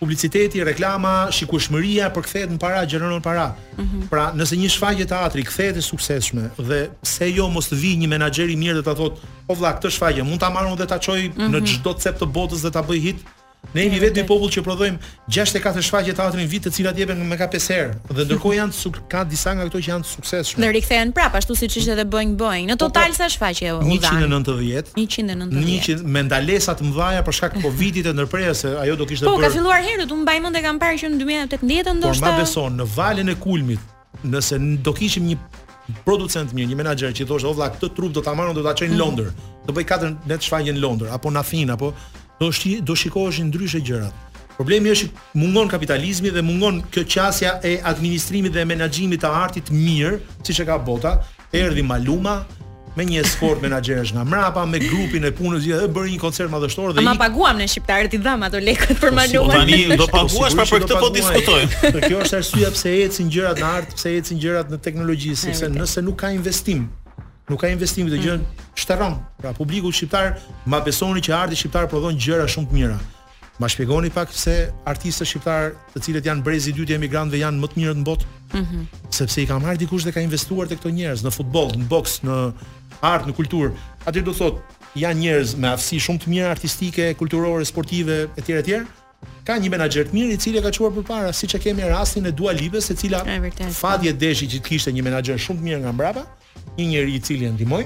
publiciteti, 0.00 0.64
reklama, 0.64 1.28
shikueshmëria 1.36 2.08
përkthehet 2.16 2.50
në 2.50 2.58
para, 2.58 2.84
gjeneron 2.86 3.22
para. 3.22 3.54
Mm 3.76 3.82
-hmm. 3.84 4.08
Pra, 4.08 4.32
nëse 4.36 4.56
një 4.56 4.68
shfaqje 4.68 5.06
teatri 5.06 5.44
kthehet 5.44 5.76
e 5.76 5.80
suksesshme 5.82 6.50
dhe 6.58 6.88
pse 7.02 7.26
jo 7.34 7.48
mos 7.48 7.68
të 7.72 7.76
vijë 7.82 7.98
një 7.98 8.08
menaxher 8.08 8.48
i 8.50 8.56
mirë 8.56 8.76
dhe 8.80 8.84
ta 8.88 8.94
thotë, 9.00 9.16
"Po 9.46 9.54
vëlla, 9.54 9.72
këtë 9.76 9.90
shfaqje 9.90 10.22
mund 10.22 10.40
ta 10.40 10.48
marr 10.50 10.76
dhe 10.76 10.86
ta 10.86 10.98
çojë 10.98 11.28
mm 11.28 11.32
-hmm. 11.36 11.50
në 11.52 11.58
mhm. 11.60 11.64
çdo 11.66 11.92
cep 12.02 12.16
të 12.20 12.26
botës 12.36 12.60
dhe 12.64 12.70
ta 12.70 12.80
bëj 12.82 13.00
hit." 13.06 13.20
Ne 13.72 13.84
jemi 13.86 13.98
vetë 14.02 14.20
një 14.22 14.28
popull 14.28 14.50
që 14.52 14.62
prodhojmë 14.62 15.10
64 15.32 15.82
shfaqje 15.86 16.12
teatri 16.18 16.44
në 16.44 16.48
vit, 16.50 16.64
të 16.66 16.70
cilat 16.76 16.98
jepen 17.00 17.22
me 17.28 17.36
ka 17.40 17.48
5 17.52 17.66
herë. 17.72 17.94
Dhe 18.14 18.26
ndërkohë 18.28 18.58
janë 18.58 18.76
suk, 18.76 18.98
ka 19.10 19.24
disa 19.28 19.54
nga 19.56 19.66
këto 19.66 19.80
që 19.82 19.90
janë 19.92 20.08
suksesshëm. 20.10 20.60
Dhe 20.62 20.70
rikthehen 20.76 21.12
prapë 21.16 21.40
ashtu 21.40 21.56
siç 21.62 21.78
ishte 21.80 21.96
dhe 21.98 22.04
bëjnë 22.10 22.36
bëjnë 22.38 22.68
Në 22.70 22.76
po, 22.76 22.84
po, 22.84 22.92
total 22.92 23.14
sa 23.16 23.28
shfaqje 23.32 23.74
u 23.78 23.82
dhan? 23.88 24.28
190. 24.28 25.00
190. 25.00 25.88
100 25.88 26.06
me 26.06 26.22
ndalesa 26.28 26.74
të 26.76 26.86
mëdha 26.90 27.22
për 27.26 27.38
shkak 27.40 27.56
të 27.58 27.64
Covidit 27.64 28.08
e 28.08 28.14
ndërprerja 28.14 28.54
se 28.60 28.72
ajo 28.84 28.96
do 29.00 29.08
kishte 29.10 29.26
bërë. 29.26 29.32
Po 29.32 29.42
ka 29.46 29.52
filluar 29.56 29.80
herët, 29.84 30.12
u 30.14 30.20
mbaj 30.22 30.42
mend 30.44 30.60
e 30.60 30.64
kam 30.66 30.80
parë 30.82 31.00
që 31.00 31.12
në 31.14 31.22
2018 31.24 31.98
ndoshta. 31.98 32.20
Por 32.20 32.20
ma 32.20 32.34
beson, 32.42 32.78
në 32.82 32.88
valën 32.94 33.32
e 33.34 33.38
kulmit, 33.42 33.94
nëse 34.24 34.60
do 34.84 34.92
kishim 34.94 35.30
një 35.32 35.40
producent 36.04 36.52
mirë, 36.56 36.70
një 36.72 36.76
menaxher 36.78 37.12
që 37.16 37.26
thoshte, 37.28 37.48
"O 37.50 37.54
vlla, 37.56 37.68
këtë 37.74 37.90
trup 37.96 38.12
do 38.16 38.20
ta 38.24 38.32
marrën, 38.32 38.54
do 38.56 38.62
ta 38.64 38.72
çojnë 38.76 38.92
në 38.92 38.96
mhm. 38.96 39.00
Londër." 39.04 39.32
Do 39.66 39.72
bëj 39.76 39.84
katër 39.88 40.14
net 40.28 40.40
shfaqje 40.42 40.72
në 40.72 40.80
Londër 40.80 41.08
apo 41.12 41.28
në 41.30 41.40
Athinë 41.42 41.72
apo 41.74 41.92
do 42.38 42.50
shi 42.52 42.80
do 42.80 42.94
shikohesh 42.94 43.40
ndryshe 43.46 43.80
gjërat. 43.80 44.14
Problemi 44.56 44.90
është 44.94 45.08
mungon 45.38 45.68
kapitalizmi 45.70 46.30
dhe 46.34 46.42
mungon 46.46 46.80
kjo 46.94 47.02
qasja 47.10 47.56
e 47.66 47.76
administrimit 47.90 48.54
dhe 48.54 48.64
menaxhimit 48.70 49.22
të 49.24 49.30
artit 49.44 49.72
mirë, 49.74 50.18
siç 50.46 50.60
e 50.62 50.66
ka 50.68 50.76
bota, 50.78 51.16
erdhi 51.54 51.82
Maluma 51.82 52.36
me 52.94 53.02
një 53.08 53.24
sport 53.26 53.58
menaxherësh 53.62 54.12
nga 54.14 54.22
mrapa, 54.24 54.62
me 54.70 54.78
grupin 54.78 55.24
e 55.26 55.32
punës, 55.34 55.64
Dhe 55.66 55.88
bëri 55.90 56.12
një 56.14 56.20
koncert 56.22 56.50
madhështor 56.52 56.92
dhe 56.94 57.02
i. 57.02 57.06
Ma 57.08 57.16
paguam 57.18 57.58
në 57.58 57.66
shqiptarët 57.72 58.14
i 58.14 58.20
dham 58.22 58.44
ato 58.46 58.60
lekët 58.62 58.94
për 59.02 59.10
po, 59.10 59.16
Maluma. 59.18 59.56
Tani 59.58 59.98
do 59.98 60.06
paguash 60.12 60.54
për 60.60 60.84
këtë 60.84 60.98
po 61.02 61.08
diskutojmë. 61.16 61.92
Kjo 62.06 62.22
është 62.22 62.38
arsyeja 62.38 62.70
pse 62.76 62.92
ecin 63.08 63.32
gjërat 63.34 63.58
në 63.64 63.72
art, 63.72 63.96
pse 63.98 64.14
ecin 64.20 64.38
gjërat 64.44 64.70
në 64.70 64.78
teknologji, 64.86 65.34
sepse 65.42 65.70
nëse 65.80 66.04
nuk 66.06 66.22
ka 66.22 66.30
investim 66.34 66.86
Nuk 67.50 67.58
ka 67.60 67.68
investim 67.68 68.06
të 68.08 68.16
gjën, 68.22 68.44
shteron. 68.74 69.18
Pra 69.38 69.52
publiku 69.54 69.92
shqiptar 69.92 70.36
ma 70.66 70.80
besoni 70.82 71.22
që 71.22 71.32
arti 71.34 71.56
shqiptar 71.56 71.88
prodhon 71.90 72.18
gjëra 72.18 72.46
shumë 72.50 72.68
të 72.70 72.74
mira. 72.76 72.98
Ma 73.62 73.68
shpjegoni 73.70 74.10
pak 74.10 74.32
se 74.34 74.72
artistët 74.84 75.28
shqiptar, 75.30 75.72
të 75.94 76.00
cilët 76.02 76.26
janë 76.26 76.42
brezi 76.42 76.72
i 76.72 76.74
dytë 76.74 76.96
i 76.96 76.96
emigrantëve 76.98 77.38
janë 77.44 77.60
më 77.62 77.70
të 77.70 77.80
mirë 77.80 77.96
në 78.00 78.06
botë. 78.08 78.26
Mhm. 78.52 78.62
Mm 78.62 79.10
Sepse 79.14 79.40
i 79.40 79.46
kam 79.46 79.62
marrë 79.62 79.78
dikush 79.84 80.04
dhe 80.06 80.12
ka 80.16 80.20
investuar 80.26 80.66
te 80.66 80.76
këto 80.76 80.90
njerëz 80.90 81.22
në 81.24 81.30
futboll, 81.36 81.70
në 81.78 81.86
boks, 81.88 82.20
në 82.26 82.34
art, 83.06 83.28
në 83.28 83.34
kulturë. 83.38 83.70
Atë 84.08 84.24
do 84.26 84.34
thotë, 84.34 84.58
janë 84.98 85.20
njerëz 85.22 85.54
me 85.62 85.68
aftësi 85.70 86.00
shumë 86.02 86.18
të 86.24 86.28
mira 86.34 86.50
artistike, 86.50 87.12
kulturore, 87.18 87.64
sportive 87.64 88.26
etj 88.38 88.52
etj. 88.58 88.82
Ka 89.46 89.54
një 89.58 89.70
menaxher 89.70 90.08
të 90.10 90.14
mirë 90.16 90.32
i 90.34 90.36
cili 90.40 90.58
e 90.58 90.62
ka 90.64 90.70
çuar 90.72 90.92
përpara, 90.92 91.30
siç 91.32 91.54
e 91.54 91.58
kemi 91.62 91.84
rastin 91.88 92.26
e 92.26 92.30
Dua 92.32 92.52
Lipa, 92.52 92.76
e 92.76 92.94
cila 92.96 93.22
po. 93.24 93.70
fatje 93.72 94.12
deshi 94.20 94.48
që 94.50 94.58
kishte 94.66 94.90
një 94.92 95.02
menaxher 95.04 95.38
shumë 95.38 95.58
të 95.60 95.64
mirë 95.68 95.80
nga 95.84 95.92
mbrapa, 95.92 96.22
një 96.78 96.84
njerëz 96.90 97.14
i 97.16 97.20
cili 97.20 97.46
e 97.46 97.50
ndihmoi, 97.54 97.84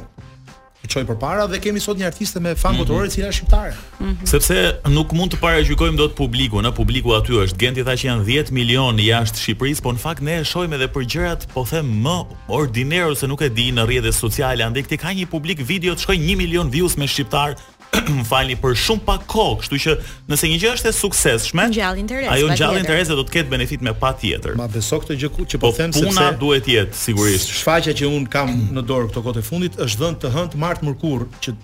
e 0.85 0.88
çoj 0.88 1.05
përpara 1.09 1.47
dhe 1.51 1.59
kemi 1.64 1.81
sot 1.83 1.99
një 1.99 2.07
artiste 2.09 2.41
me 2.43 2.53
fan 2.55 2.75
mhm. 2.77 2.81
botërore 2.83 3.05
mm 3.05 3.09
-hmm. 3.09 3.14
cila 3.14 3.33
shqiptare. 3.38 3.75
Mm 4.01 4.07
-hmm. 4.07 4.27
Sepse 4.27 4.81
nuk 4.91 5.12
mund 5.12 5.35
të 5.35 5.77
do 5.79 5.97
dot 6.05 6.14
publikun, 6.17 6.64
ë 6.67 6.73
publiku 6.73 7.14
aty 7.14 7.33
është 7.45 7.59
Genti 7.59 7.83
tha 7.85 7.93
që 7.99 8.07
janë 8.11 8.25
10 8.25 8.53
milion 8.53 8.97
jashtë 8.99 9.37
Shqipërisë, 9.38 9.83
por 9.83 9.95
në 9.95 9.99
fakt 10.07 10.23
ne 10.23 10.35
e 10.41 10.45
shohim 10.45 10.73
edhe 10.73 10.87
për 10.88 11.03
gjërat, 11.12 11.41
po 11.55 11.64
them 11.64 11.87
më 12.07 12.27
ordinero 12.49 13.14
se 13.14 13.27
nuk 13.27 13.41
e 13.43 13.49
di 13.49 13.73
në 13.73 13.85
rrjetet 13.87 14.14
sociale, 14.14 14.64
andaj 14.64 14.83
ti 14.83 14.97
ka 14.97 15.09
një 15.09 15.27
publik 15.27 15.59
video 15.69 15.95
të 15.95 16.01
shkoj 16.03 16.17
1 16.19 16.37
milion 16.37 16.71
views 16.71 16.97
me 16.97 17.07
shqiptar 17.09 17.55
më 18.07 18.25
falni 18.31 18.55
për 18.61 18.77
shumë 18.79 19.05
pak 19.07 19.25
kohë, 19.31 19.57
kështu 19.63 19.79
që 19.85 19.95
nëse 20.31 20.51
një 20.53 20.59
gjë 20.63 20.73
është 20.79 20.91
e 20.91 20.95
suksesshme, 20.97 21.67
interes. 22.03 22.29
Ajo 22.33 22.51
gjallë 22.55 22.83
interes 22.83 23.11
do 23.11 23.19
të 23.25 23.35
ketë 23.39 23.53
benefit 23.55 23.83
me 23.85 23.95
patjetër. 23.99 24.55
Ma 24.61 24.69
beso 24.71 25.01
këtë 25.03 25.17
gjë 25.17 25.31
që 25.55 25.61
po, 25.63 25.69
po, 25.69 25.73
them 25.77 25.93
puna 25.95 26.05
sepse 26.05 26.15
puna 26.15 26.31
duhet 26.41 26.71
jetë 26.71 27.01
sigurisht. 27.05 27.53
Shfaqja 27.63 27.95
që 27.99 28.11
un 28.11 28.27
kam 28.31 28.53
në 28.77 28.85
dorë 28.91 29.11
këto 29.11 29.25
kohë 29.27 29.39
të 29.41 29.45
fundit 29.49 29.79
është 29.81 30.05
dhënë 30.05 30.23
të 30.25 30.33
hënë 30.37 30.55
të 30.55 30.63
martë 30.65 30.89
mërkur 30.91 31.27
që 31.45 31.55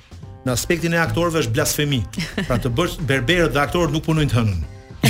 në 0.44 0.52
aspektin 0.58 0.94
e 0.94 1.00
aktorëve 1.04 1.44
është 1.44 1.54
blasfemi. 1.56 2.02
Pra 2.48 2.58
të 2.60 2.72
bësh 2.76 2.98
berberët 3.08 3.54
dhe 3.54 3.62
aktorët 3.64 3.94
nuk 3.94 4.04
punojnë 4.08 4.32
të 4.32 4.40
hënën. 4.40 4.62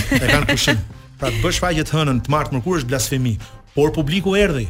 E 0.04 0.24
kanë 0.28 0.46
pushim. 0.52 0.80
Pra 1.20 1.30
të 1.32 1.40
bësh 1.44 1.60
faqe 1.64 1.84
të 1.88 1.94
hënën 1.98 2.22
të 2.26 2.32
martë 2.34 2.58
mërkur 2.58 2.80
është 2.82 2.90
blasfemi, 2.92 3.36
por 3.74 3.92
publiku 3.96 4.36
erdhi 4.38 4.68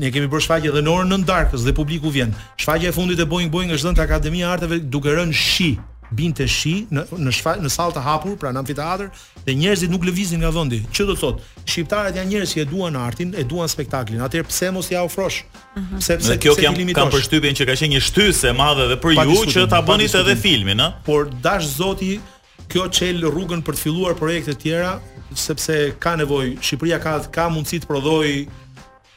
ne 0.00 0.10
kemi 0.12 0.28
bërë 0.30 0.46
shfaqje 0.46 0.70
edhe 0.72 0.82
në 0.84 0.92
orën 0.94 1.10
9 1.14 1.28
darkës 1.28 1.64
dhe 1.66 1.74
publiku 1.76 2.10
vjen. 2.12 2.32
Shfaqja 2.60 2.90
e 2.90 2.96
fundit 2.96 3.20
e 3.22 3.26
Boeing 3.28 3.50
Boeing 3.52 3.72
është 3.74 3.88
dhënë 3.88 3.98
te 4.00 4.06
Akademia 4.06 4.48
e 4.48 4.52
Arteve 4.56 4.80
duke 4.82 5.12
rënë 5.14 5.34
shi, 5.34 5.68
binte 6.16 6.46
shi 6.50 6.72
në 6.94 7.04
në 7.22 7.32
shfaqje 7.34 7.64
në 7.64 7.70
sallë 7.74 7.96
të 7.98 8.02
hapur, 8.06 8.36
pra 8.40 8.52
në 8.54 8.62
amfiteatr 8.64 9.08
dhe 9.46 9.54
njerëzit 9.58 9.90
nuk 9.90 10.06
lëvizin 10.06 10.42
nga 10.42 10.50
vendi. 10.54 10.80
Ç'do 10.90 11.08
të 11.14 11.18
thotë? 11.22 11.46
Shqiptarët 11.64 12.18
janë 12.20 12.32
njerëz 12.34 12.54
që 12.56 12.62
e 12.64 12.68
duan 12.70 12.98
artin, 13.00 13.32
e 13.38 13.44
duan 13.46 13.70
spektaklin. 13.70 14.22
Atëherë 14.26 14.46
pse 14.50 14.70
mos 14.74 14.90
ja 14.92 15.02
ofrosh? 15.06 15.42
Mhm. 15.76 15.98
Pse 16.02 16.18
pse 16.20 16.38
kjo 16.42 16.54
kam 16.58 16.78
kam 16.98 17.10
përshtypjen 17.14 17.58
që 17.58 17.68
ka 17.70 17.78
qenë 17.80 17.96
një 17.96 18.04
shtysë 18.10 18.50
e 18.50 18.52
madhe 18.58 18.86
edhe 18.88 18.98
për 19.02 19.18
ju 19.22 19.40
që 19.54 19.66
ta 19.70 19.82
bënit 19.86 20.14
edhe 20.22 20.36
filmin, 20.38 20.80
a? 20.82 20.90
Por 21.06 21.30
dash 21.42 21.66
zoti 21.78 22.16
kjo 22.70 22.86
çel 22.90 23.22
rrugën 23.28 23.62
për 23.66 23.74
të 23.78 23.82
filluar 23.86 24.14
projekte 24.18 24.54
të 24.54 24.62
tjera 24.64 24.94
sepse 25.36 25.74
ka 26.00 26.14
nevojë, 26.16 26.54
Shqipëria 26.62 27.00
ka 27.02 27.18
ka 27.34 27.48
mundësi 27.50 27.82
të 27.82 27.88
prodhojë 27.90 28.36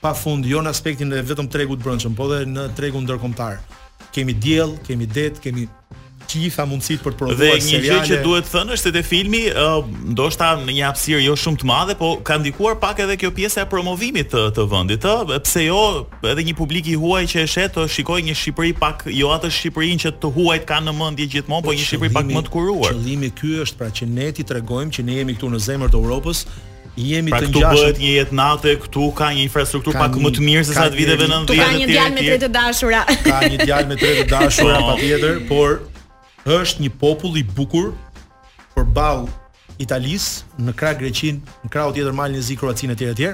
pa 0.01 0.13
fund 0.15 0.45
jo 0.47 0.61
në 0.63 0.71
aspektin 0.71 1.11
e 1.13 1.23
vetëm 1.27 1.49
tregut 1.51 1.81
brëndshëm, 1.83 2.13
po 2.15 2.29
dhe 2.31 2.43
në 2.47 2.69
tregun 2.77 3.03
ndërkombëtar. 3.07 3.59
Kemi 4.15 4.33
diell, 4.33 4.77
kemi 4.87 5.05
det, 5.09 5.33
kemi 5.43 5.67
gjitha 6.29 6.63
mundësit 6.69 7.01
për 7.03 7.15
të 7.15 7.19
provuar 7.19 7.35
seriale. 7.35 7.59
Dhe 7.59 7.73
një 7.73 7.85
gjë 7.85 8.07
që 8.11 8.17
duhet 8.23 8.47
thënë 8.49 8.75
është 8.75 8.87
se 8.87 8.91
te 8.95 9.01
filmi 9.05 9.39
uh, 9.49 9.79
ndoshta 10.13 10.51
në 10.61 10.75
një 10.77 10.83
hapësirë 10.85 11.21
jo 11.25 11.35
shumë 11.41 11.61
të 11.63 11.67
madhe, 11.69 11.95
po 11.99 12.13
ka 12.25 12.37
ndikuar 12.41 12.77
pak 12.81 13.01
edhe 13.03 13.17
kjo 13.23 13.31
pjesa 13.35 13.63
e 13.65 13.69
promovimit 13.71 14.29
të, 14.31 14.43
të 14.55 14.65
vendit, 14.71 15.07
ë, 15.09 15.39
pse 15.47 15.65
jo 15.65 15.79
edhe 16.29 16.45
një 16.47 16.55
publik 16.61 16.87
i 16.93 16.95
huaj 17.01 17.23
që 17.33 17.43
e 17.43 17.49
shet 17.55 17.75
të 17.75 17.87
shikojë 17.97 18.27
një 18.29 18.37
Shqipëri 18.43 18.75
pak 18.81 19.07
jo 19.09 19.33
atë 19.33 19.49
Shqipërinë 19.57 20.05
që 20.05 20.15
të 20.21 20.31
huajt 20.37 20.69
kanë 20.69 20.91
në 20.93 20.97
mendje 21.01 21.29
gjithmonë, 21.33 21.65
po, 21.65 21.71
po 21.73 21.77
një 21.79 21.87
Shqipëri 21.89 22.15
pak 22.19 22.29
më 22.29 22.45
të 22.45 22.55
kuruar. 22.55 22.93
Qëllimi 22.93 23.33
ky 23.41 23.55
është 23.65 23.81
pra 23.81 23.89
që 23.89 24.09
ne 24.13 24.29
ti 24.37 24.45
tregojmë 24.53 24.99
që 24.99 25.09
ne 25.09 25.19
jemi 25.23 25.37
këtu 25.39 25.49
në 25.57 25.65
zemër 25.65 25.93
të 25.95 26.03
Europës, 26.03 26.45
jemi 26.97 27.29
pra, 27.33 27.41
të 27.43 27.49
ngjashëm. 27.49 27.61
Pra 27.61 27.73
këtu 27.73 27.83
bëhet 27.83 27.99
një 28.05 28.13
jetë 28.15 28.37
natë, 28.39 28.73
këtu 28.85 29.05
ka 29.19 29.29
një 29.35 29.43
infrastruktur 29.47 29.97
pak 29.97 30.15
një, 30.17 30.23
më 30.25 30.31
të 30.37 30.45
mirë 30.47 30.63
se 30.69 30.75
sa 30.77 30.87
të 30.89 30.97
viteve 30.97 31.27
90 31.27 31.49
të 31.49 31.57
tjera. 31.57 31.67
Ka 31.69 31.79
një 31.79 31.89
djalë 31.91 32.15
me 32.15 32.21
tre 32.25 32.37
të 32.43 32.49
dashura. 32.55 33.01
ka 33.25 33.39
një 33.43 33.59
djalë 33.65 33.87
me 33.91 33.99
tre 34.01 34.13
të 34.19 34.25
dashura 34.29 34.79
patjetër, 34.87 35.37
por 35.49 35.77
është 36.59 36.85
një 36.85 36.91
popull 37.01 37.37
i 37.39 37.43
bukur 37.43 37.93
përball 38.77 39.27
Italis, 39.79 40.43
në 40.59 40.73
krah 40.75 40.95
Greqin, 40.99 41.37
në 41.63 41.69
krah 41.71 41.91
tjetër 41.95 42.11
Malin 42.15 42.35
e 42.39 42.43
Zi, 42.43 42.57
Kroacinë 42.59 42.97
etj 42.97 43.05
etj, 43.13 43.25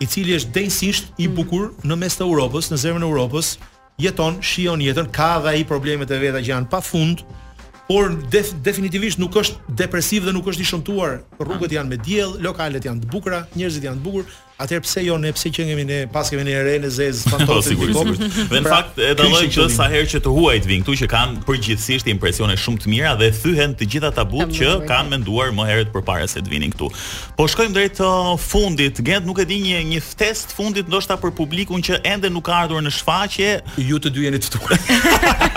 i 0.00 0.06
cili 0.08 0.32
është 0.32 0.54
densisht 0.56 1.10
i 1.20 1.26
mm. 1.28 1.34
bukur 1.36 1.66
në 1.84 1.96
mes 2.00 2.16
të 2.16 2.24
Europës, 2.24 2.70
në 2.72 2.78
zemrën 2.86 3.04
e 3.04 3.08
Europës, 3.10 3.58
jeton, 4.00 4.38
shijon 4.40 4.80
jetën, 4.80 5.10
ka 5.12 5.34
dha 5.44 5.52
ai 5.58 5.64
problemet 5.68 6.08
e 6.10 6.16
veta 6.22 6.40
që 6.40 6.54
janë 6.54 6.70
pafund, 6.72 7.20
por 7.90 8.06
def, 8.30 8.52
definitivisht 8.62 9.18
nuk 9.18 9.34
është 9.40 9.74
depresiv 9.82 10.22
dhe 10.28 10.34
nuk 10.36 10.46
është 10.52 10.62
i 10.62 10.66
shëmtuar. 10.68 11.16
Rrugët 11.42 11.72
janë 11.74 11.90
me 11.90 11.96
diell, 12.06 12.36
lokalet 12.44 12.86
janë 12.86 13.02
të 13.02 13.08
bukura, 13.10 13.40
njerëzit 13.58 13.86
janë 13.88 13.98
të 13.98 14.04
bukur, 14.04 14.28
Atëherë 14.60 14.84
pse 14.84 15.02
jo 15.06 15.14
ne, 15.16 15.30
pse 15.32 15.48
që 15.54 15.64
kemi 15.70 15.84
ne, 15.88 15.98
pas 16.12 16.28
kemi 16.28 16.42
ne 16.44 16.54
Renë 16.66 16.90
Zez, 16.92 17.22
fantomë 17.30 17.62
të 17.64 17.76
kopës. 17.80 18.20
Dhe 18.50 18.58
në 18.60 18.66
pra, 18.66 18.74
fakt 18.82 18.98
e 19.00 19.08
dalloj 19.16 19.46
që 19.54 19.66
sa 19.72 19.86
herë 19.88 20.10
që 20.12 20.20
të 20.26 20.34
huaj 20.34 20.56
të 20.60 20.68
vin 20.68 20.82
këtu 20.84 20.96
që 21.00 21.08
kanë 21.08 21.44
përgjithsisht 21.48 22.10
impresione 22.12 22.58
shumë 22.60 22.82
të 22.82 22.92
mira 22.92 23.14
dhe 23.20 23.30
thyhen 23.38 23.72
të 23.80 23.88
gjitha 23.94 24.10
tabut 24.18 24.52
që 24.58 24.74
kanë 24.90 25.14
menduar 25.14 25.54
më 25.56 25.68
herët 25.70 25.92
përpara 25.94 26.28
se 26.28 26.42
të 26.44 26.52
vinin 26.52 26.74
këtu. 26.76 26.90
Po 27.40 27.48
shkojmë 27.48 27.76
drejt 27.78 27.98
të 28.02 28.12
uh, 28.12 28.32
fundit, 28.40 29.00
Gent 29.06 29.24
nuk 29.28 29.40
e 29.42 29.48
di 29.48 29.62
një 29.64 29.80
një 29.94 30.02
ftesë 30.10 30.50
të 30.50 30.58
fundit 30.60 30.92
ndoshta 30.92 31.16
për 31.22 31.32
publikun 31.40 31.80
që 31.82 32.02
ende 32.12 32.28
nuk 32.30 32.44
ka 32.50 32.60
ardhur 32.66 32.84
në 32.84 32.92
shfaqje, 32.98 33.54
ju 33.80 34.02
të 34.04 34.12
dy 34.14 34.26
jeni 34.28 34.42
të 34.44 34.52
ftuar. 34.52 34.80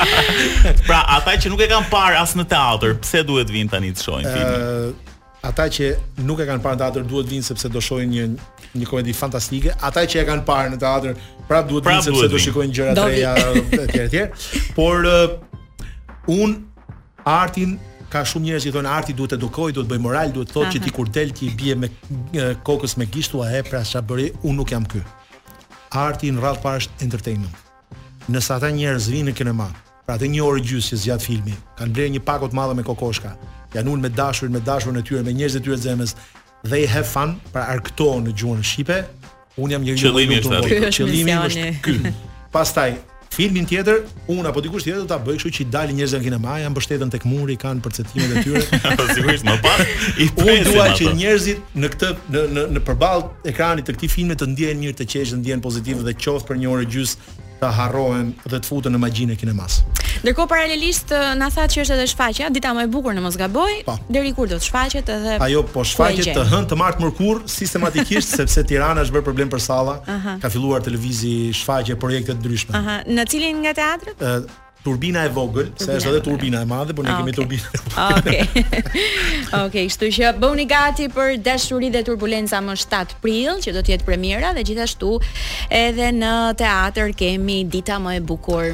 pra, 0.88 1.04
ata 1.20 1.36
që 1.44 1.52
nuk 1.52 1.60
e 1.60 1.70
kanë 1.76 1.92
parë 1.92 2.24
as 2.24 2.38
në 2.40 2.48
teatr, 2.56 2.96
pse 3.04 3.26
duhet 3.28 3.52
vin 3.52 3.68
tani 3.70 3.92
të 3.98 4.08
shohin 4.08 4.32
filmin? 4.32 5.02
ata 5.44 5.68
që 5.68 5.86
nuk 6.24 6.40
e 6.40 6.46
kanë 6.48 6.64
parë 6.64 6.78
në 6.78 6.82
teatr 6.82 7.06
duhet 7.08 7.28
vinë 7.30 7.46
sepse 7.46 7.70
do 7.72 7.82
shohin 7.84 8.12
një 8.16 8.26
një 8.80 8.88
komedi 8.90 9.14
fantastike, 9.14 9.70
ata 9.86 10.02
që 10.10 10.22
e 10.24 10.28
kanë 10.30 10.46
parë 10.48 10.72
në 10.74 10.80
teatr 10.82 11.18
prapë 11.50 11.70
duhet 11.70 11.90
vinë 11.90 12.06
sepse 12.08 12.30
do 12.32 12.40
shikojnë 12.42 12.76
gjëra 12.78 12.94
të 12.98 13.08
reja 13.12 13.34
etj 13.78 13.98
etj. 14.06 14.46
Por 14.78 15.04
uh, 15.10 15.36
un 16.40 16.56
artin 17.28 17.76
ka 18.14 18.24
shumë 18.30 18.48
njerëz 18.48 18.68
që 18.70 18.74
thonë 18.78 18.92
arti 18.96 19.16
duhet 19.20 19.36
të 19.36 19.40
edukoj, 19.42 19.72
duhet 19.76 19.90
bëj 19.92 20.02
moral, 20.06 20.32
duhet 20.34 20.54
thotë 20.56 20.72
që 20.78 20.82
ti 20.88 20.96
kur 20.96 21.12
del 21.12 21.34
ti 21.36 21.52
bie 21.60 21.76
me 21.84 21.92
uh, 21.92 22.54
kokës 22.66 22.96
me 23.02 23.10
gishtu 23.12 23.44
a 23.44 23.50
e 23.52 23.62
pra 23.68 23.84
sa 23.88 24.02
bëri, 24.02 24.30
un 24.48 24.56
nuk 24.62 24.72
jam 24.72 24.88
ky. 24.90 25.04
Arti 26.04 26.32
në 26.34 26.42
radh 26.42 26.62
parë 26.64 26.86
është 26.86 27.06
entertainment. 27.06 27.60
Nëse 28.32 28.54
ata 28.56 28.72
njerëz 28.72 29.12
vinë 29.12 29.32
në 29.34 29.38
kinema, 29.42 29.68
pra 30.08 30.16
të 30.18 30.32
një 30.34 30.46
orë 30.48 30.64
gjysë 30.72 30.94
që 30.96 31.02
zgjat 31.04 31.28
filmi, 31.28 31.58
kanë 31.78 31.94
blerë 31.94 32.16
një 32.16 32.24
pakot 32.28 32.56
madhe 32.56 32.74
me 32.80 32.86
kokoshka, 32.88 33.36
janë 33.78 33.94
ulë 33.94 34.06
me 34.08 34.12
dashur, 34.18 34.52
me 34.54 34.62
dashur 34.68 34.94
në 34.96 35.04
tyre, 35.08 35.24
me 35.26 35.34
njerëzit 35.38 35.62
e 35.62 35.66
tyre 35.68 35.80
të 35.80 35.88
zemës. 35.88 36.16
They 36.66 36.86
have 36.90 37.10
fun, 37.12 37.36
pra 37.54 37.66
arktohen 37.74 38.26
në 38.30 38.36
gjuhën 38.42 38.62
shqipe. 38.74 39.00
Un 39.62 39.74
jam 39.74 39.84
njeriu 39.86 40.04
që 40.04 40.12
do 40.12 40.14
të 40.14 40.38
Qëllimi 40.44 40.44
këtë 40.44 40.94
qëllim 40.98 41.34
është 41.38 41.74
ky. 41.86 41.98
Pastaj 42.54 42.94
filmin 43.34 43.66
tjetër, 43.66 44.00
un 44.30 44.46
apo 44.46 44.62
dikush 44.62 44.84
tjetër 44.86 45.00
do 45.04 45.08
ta 45.10 45.18
bëj, 45.18 45.40
kështu 45.42 45.52
që 45.58 45.62
i 45.64 45.64
dalin 45.74 45.98
njerëzit 45.98 46.20
nga 46.20 46.26
kinema, 46.28 46.56
janë 46.62 46.72
mbështetën 46.76 47.12
tek 47.16 47.24
muri, 47.26 47.56
kanë 47.62 47.82
përcetimet 47.82 48.36
e 48.40 48.44
tyre. 48.46 48.62
Po 49.00 49.08
sigurisht, 49.10 49.48
më 49.48 49.56
pas 49.64 49.96
i 50.22 50.28
dua 50.70 50.88
që 50.98 51.14
njerëzit 51.18 51.74
në 51.82 51.90
këtë 51.96 52.12
në 52.34 52.44
në 52.54 52.66
në 52.78 52.84
përballë 52.86 53.50
ekranit 53.50 53.90
të 53.90 53.96
këtij 53.98 54.14
filmi 54.14 54.38
të 54.38 54.52
ndjehen 54.54 54.82
mirë, 54.84 54.98
të 55.02 55.10
qeshë, 55.16 55.34
të 55.36 55.40
ndjehen 55.44 55.66
pozitiv 55.66 56.06
dhe 56.06 56.14
qoftë 56.22 56.52
për 56.52 56.62
një 56.62 56.70
orë 56.78 56.86
gjys 56.94 57.16
të 57.64 57.72
harrohen 57.78 58.32
dhe 58.50 58.60
të 58.60 58.68
futen 58.70 58.96
në 58.96 59.00
magjinë 59.04 59.36
e 59.36 59.40
kinemas. 59.40 59.80
Ndërkohë 60.24 60.50
paralelisht 60.52 61.14
na 61.40 61.48
tha 61.54 61.66
që 61.74 61.84
është 61.84 61.96
edhe 61.98 62.08
shfaqja, 62.14 62.50
dita 62.56 62.72
më 62.78 62.86
e 62.88 62.90
bukur 62.94 63.16
në 63.18 63.24
Mosgaboj, 63.26 63.74
po. 63.88 63.96
deri 64.14 64.32
kur 64.38 64.48
do 64.52 64.60
të 64.62 64.68
shfaqet 64.68 65.12
edhe 65.16 65.38
Ajo 65.48 65.64
po 65.74 65.84
shfaqet 65.88 66.32
të 66.36 66.46
hënë 66.52 66.70
të 66.72 66.78
martë 66.84 67.06
mërkurë 67.06 67.52
sistematikisht 67.58 68.36
sepse 68.40 68.64
Tirana 68.70 69.04
është 69.06 69.18
bërë 69.20 69.28
problem 69.30 69.52
për 69.56 69.66
salla. 69.68 69.98
Ka 70.44 70.50
filluar 70.54 70.84
televizi 70.86 71.36
shfaqje 71.64 71.98
projekte 72.04 72.36
të 72.38 72.42
ndryshme. 72.44 72.78
Aha, 72.82 73.00
në 73.10 73.28
cilin 73.32 73.64
nga 73.66 73.76
teatrat? 73.80 74.60
turbina 74.84 75.24
e 75.24 75.30
vogël, 75.32 75.70
se 75.80 75.88
është 75.96 76.10
edhe 76.12 76.22
turbina 76.26 76.62
e 76.62 76.68
madhe, 76.68 76.94
por 76.94 77.06
ne 77.08 77.14
ah, 77.14 77.22
kemi 77.22 77.34
turbinë. 77.34 78.18
Okej. 78.20 79.46
Okej, 79.64 79.88
kështu 79.88 80.10
që 80.18 80.32
bëuni 80.42 80.66
gati 80.70 81.08
për 81.14 81.38
dashuri 81.46 81.88
dhe 81.94 82.04
turbulenca 82.08 82.60
më 82.66 82.76
7 82.84 83.16
prill, 83.24 83.62
që 83.64 83.74
do 83.78 83.82
të 83.88 83.96
jetë 83.96 84.08
premiera 84.10 84.52
dhe 84.58 84.66
gjithashtu 84.68 85.16
edhe 85.80 86.12
në 86.20 86.34
teatr 86.62 87.16
kemi 87.20 87.62
dita 87.74 87.96
më 88.04 88.18
e 88.20 88.26
bukur. 88.30 88.74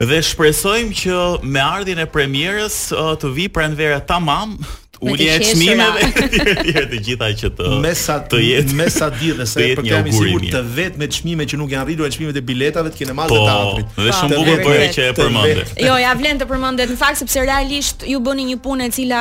Dhe 0.00 0.18
shpresojmë 0.24 0.96
që 1.04 1.20
me 1.52 1.60
ardhjën 1.64 2.00
e 2.04 2.08
premierës 2.16 2.80
uh, 2.96 3.12
të 3.20 3.30
vi 3.38 3.46
pranvera 3.56 4.00
tamam, 4.08 4.56
Ulje 5.00 5.24
e 5.36 5.40
çmimeve 5.42 6.02
dhe 6.08 6.84
të 6.84 6.84
të 6.92 6.98
gjitha 7.04 7.28
që 7.40 7.48
të 7.58 7.68
me 7.84 7.90
sa 7.98 8.16
të 8.24 8.38
jetë 8.42 8.76
me 8.78 8.84
sa 8.90 9.08
di 9.12 9.32
dhe 9.36 9.44
sa 9.48 9.60
për 9.76 9.82
kemi 9.84 10.12
sigurt 10.14 10.46
të 10.54 10.60
vetë 10.76 11.00
me 11.02 11.08
çmime 11.12 11.46
që 11.52 11.58
nuk 11.60 11.74
janë 11.74 11.86
rritur 11.90 12.14
çmimet 12.14 12.38
e 12.40 12.42
biletave 12.48 12.92
të 12.94 13.00
kinemas 13.02 13.28
po, 13.28 13.36
dhe 13.36 13.48
teatrit. 13.52 13.90
Po, 13.96 14.06
dhe 14.06 14.14
shumë 14.18 14.38
bukur 14.40 14.62
po 14.62 14.76
që 14.96 15.04
e 15.04 15.16
përmendet. 15.18 15.74
Jo, 15.84 15.98
ja 16.00 16.14
vlen 16.18 16.40
të 16.40 16.48
përmendet 16.50 16.92
në 16.94 16.96
fakt 17.00 17.20
sepse 17.20 17.44
realisht 17.44 18.06
ju 18.08 18.20
bëni 18.24 18.46
një 18.52 18.60
punë 18.64 18.86
e 18.88 18.92
cila 18.96 19.20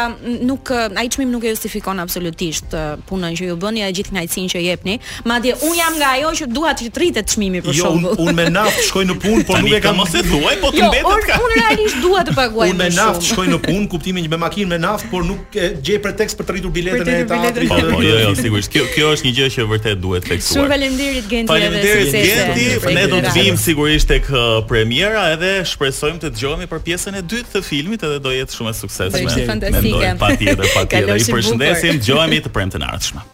nuk 0.51 0.71
ai 0.95 1.09
çmim 1.13 1.33
nuk 1.35 1.43
e 1.43 1.51
justifikon 1.55 1.99
absolutisht 2.05 2.77
punën 3.11 3.35
që 3.39 3.51
ju 3.51 3.57
bëni 3.65 3.83
e 3.87 3.91
gjithë 3.99 4.15
ngajsin 4.15 4.47
që 4.55 4.63
jepni, 4.69 4.95
madje 5.27 5.57
un 5.67 5.75
jam 5.77 5.99
nga 5.99 6.13
ajo 6.21 6.31
që 6.39 6.49
dua 6.55 6.71
të 6.77 6.89
rritet 6.95 7.27
çmimi 7.35 7.61
për 7.65 7.75
shkak. 7.81 7.99
Jo, 7.99 8.15
un 8.23 8.33
me 8.37 8.47
naft 8.53 8.79
shkoj 8.87 9.03
në 9.11 9.19
punë, 9.25 9.43
por 9.51 9.59
nuk 9.63 9.75
e 9.79 9.83
kam 9.83 9.99
se 10.09 10.23
thuaj, 10.29 10.55
po 10.63 10.71
të 10.71 10.81
jo, 10.85 10.89
mbetet. 10.93 11.35
Jo, 11.35 11.43
un 11.45 11.53
realisht 11.59 11.99
dua 12.03 12.23
të 12.27 12.35
paguaj. 12.39 12.69
Un 12.71 12.79
me 12.79 12.89
naft 12.95 13.25
shkoj 13.27 13.47
në 13.51 13.59
punë, 13.65 13.87
kuptimin 13.91 14.25
që 14.27 14.31
me 14.33 14.39
makinë 14.45 14.69
me 14.73 14.79
naft, 14.83 15.07
por 15.11 15.25
nuk 15.27 15.51
gjej 15.83 15.99
pretekst 16.03 16.37
për 16.39 16.47
të 16.49 16.55
rritur 16.57 16.73
biletën 16.75 17.11
e 17.13 17.25
teatrit. 17.29 17.69
Po, 17.71 17.77
po 17.95 18.01
jo, 18.03 18.15
jo, 18.25 18.31
sigurisht. 18.39 18.71
Kjo 18.73 18.85
kjo 18.93 19.11
është 19.15 19.27
një 19.29 19.33
gjë 19.39 19.47
që 19.55 19.65
vërtet 19.71 20.01
duhet 20.03 20.27
theksuar. 20.29 20.57
Shumë 20.59 20.73
faleminderit 20.73 21.29
Genti. 21.31 21.51
Faleminderit 21.51 22.15
Genti. 22.29 22.95
Ne 22.99 23.05
do 23.11 23.21
të 23.25 23.33
vim 23.39 23.59
sigurisht 23.61 24.09
tek 24.11 24.29
uh, 24.33 24.41
premiera 24.69 25.25
edhe 25.35 25.53
shpresojmë 25.73 26.23
të 26.25 26.33
dëgjohemi 26.35 26.69
për 26.73 26.83
pjesën 26.89 27.19
e 27.21 27.23
dytë 27.35 27.55
të 27.55 27.63
filmit 27.69 28.05
edhe 28.09 28.19
do 28.25 28.35
jetë 28.35 28.59
shumë 28.59 28.75
e 28.75 28.79
suksesshme. 28.81 29.13
Po, 29.15 29.29
ishte 29.29 29.47
fantastike. 29.53 30.11
Patjetër, 30.25 30.67
patjetër. 30.75 31.15
Ju 31.25 31.33
përshëndesim, 31.39 32.03
dëgjohemi 32.05 32.43
të 32.49 32.53
premtën 32.57 32.85
e 32.85 32.91
ardhshme. 32.97 33.31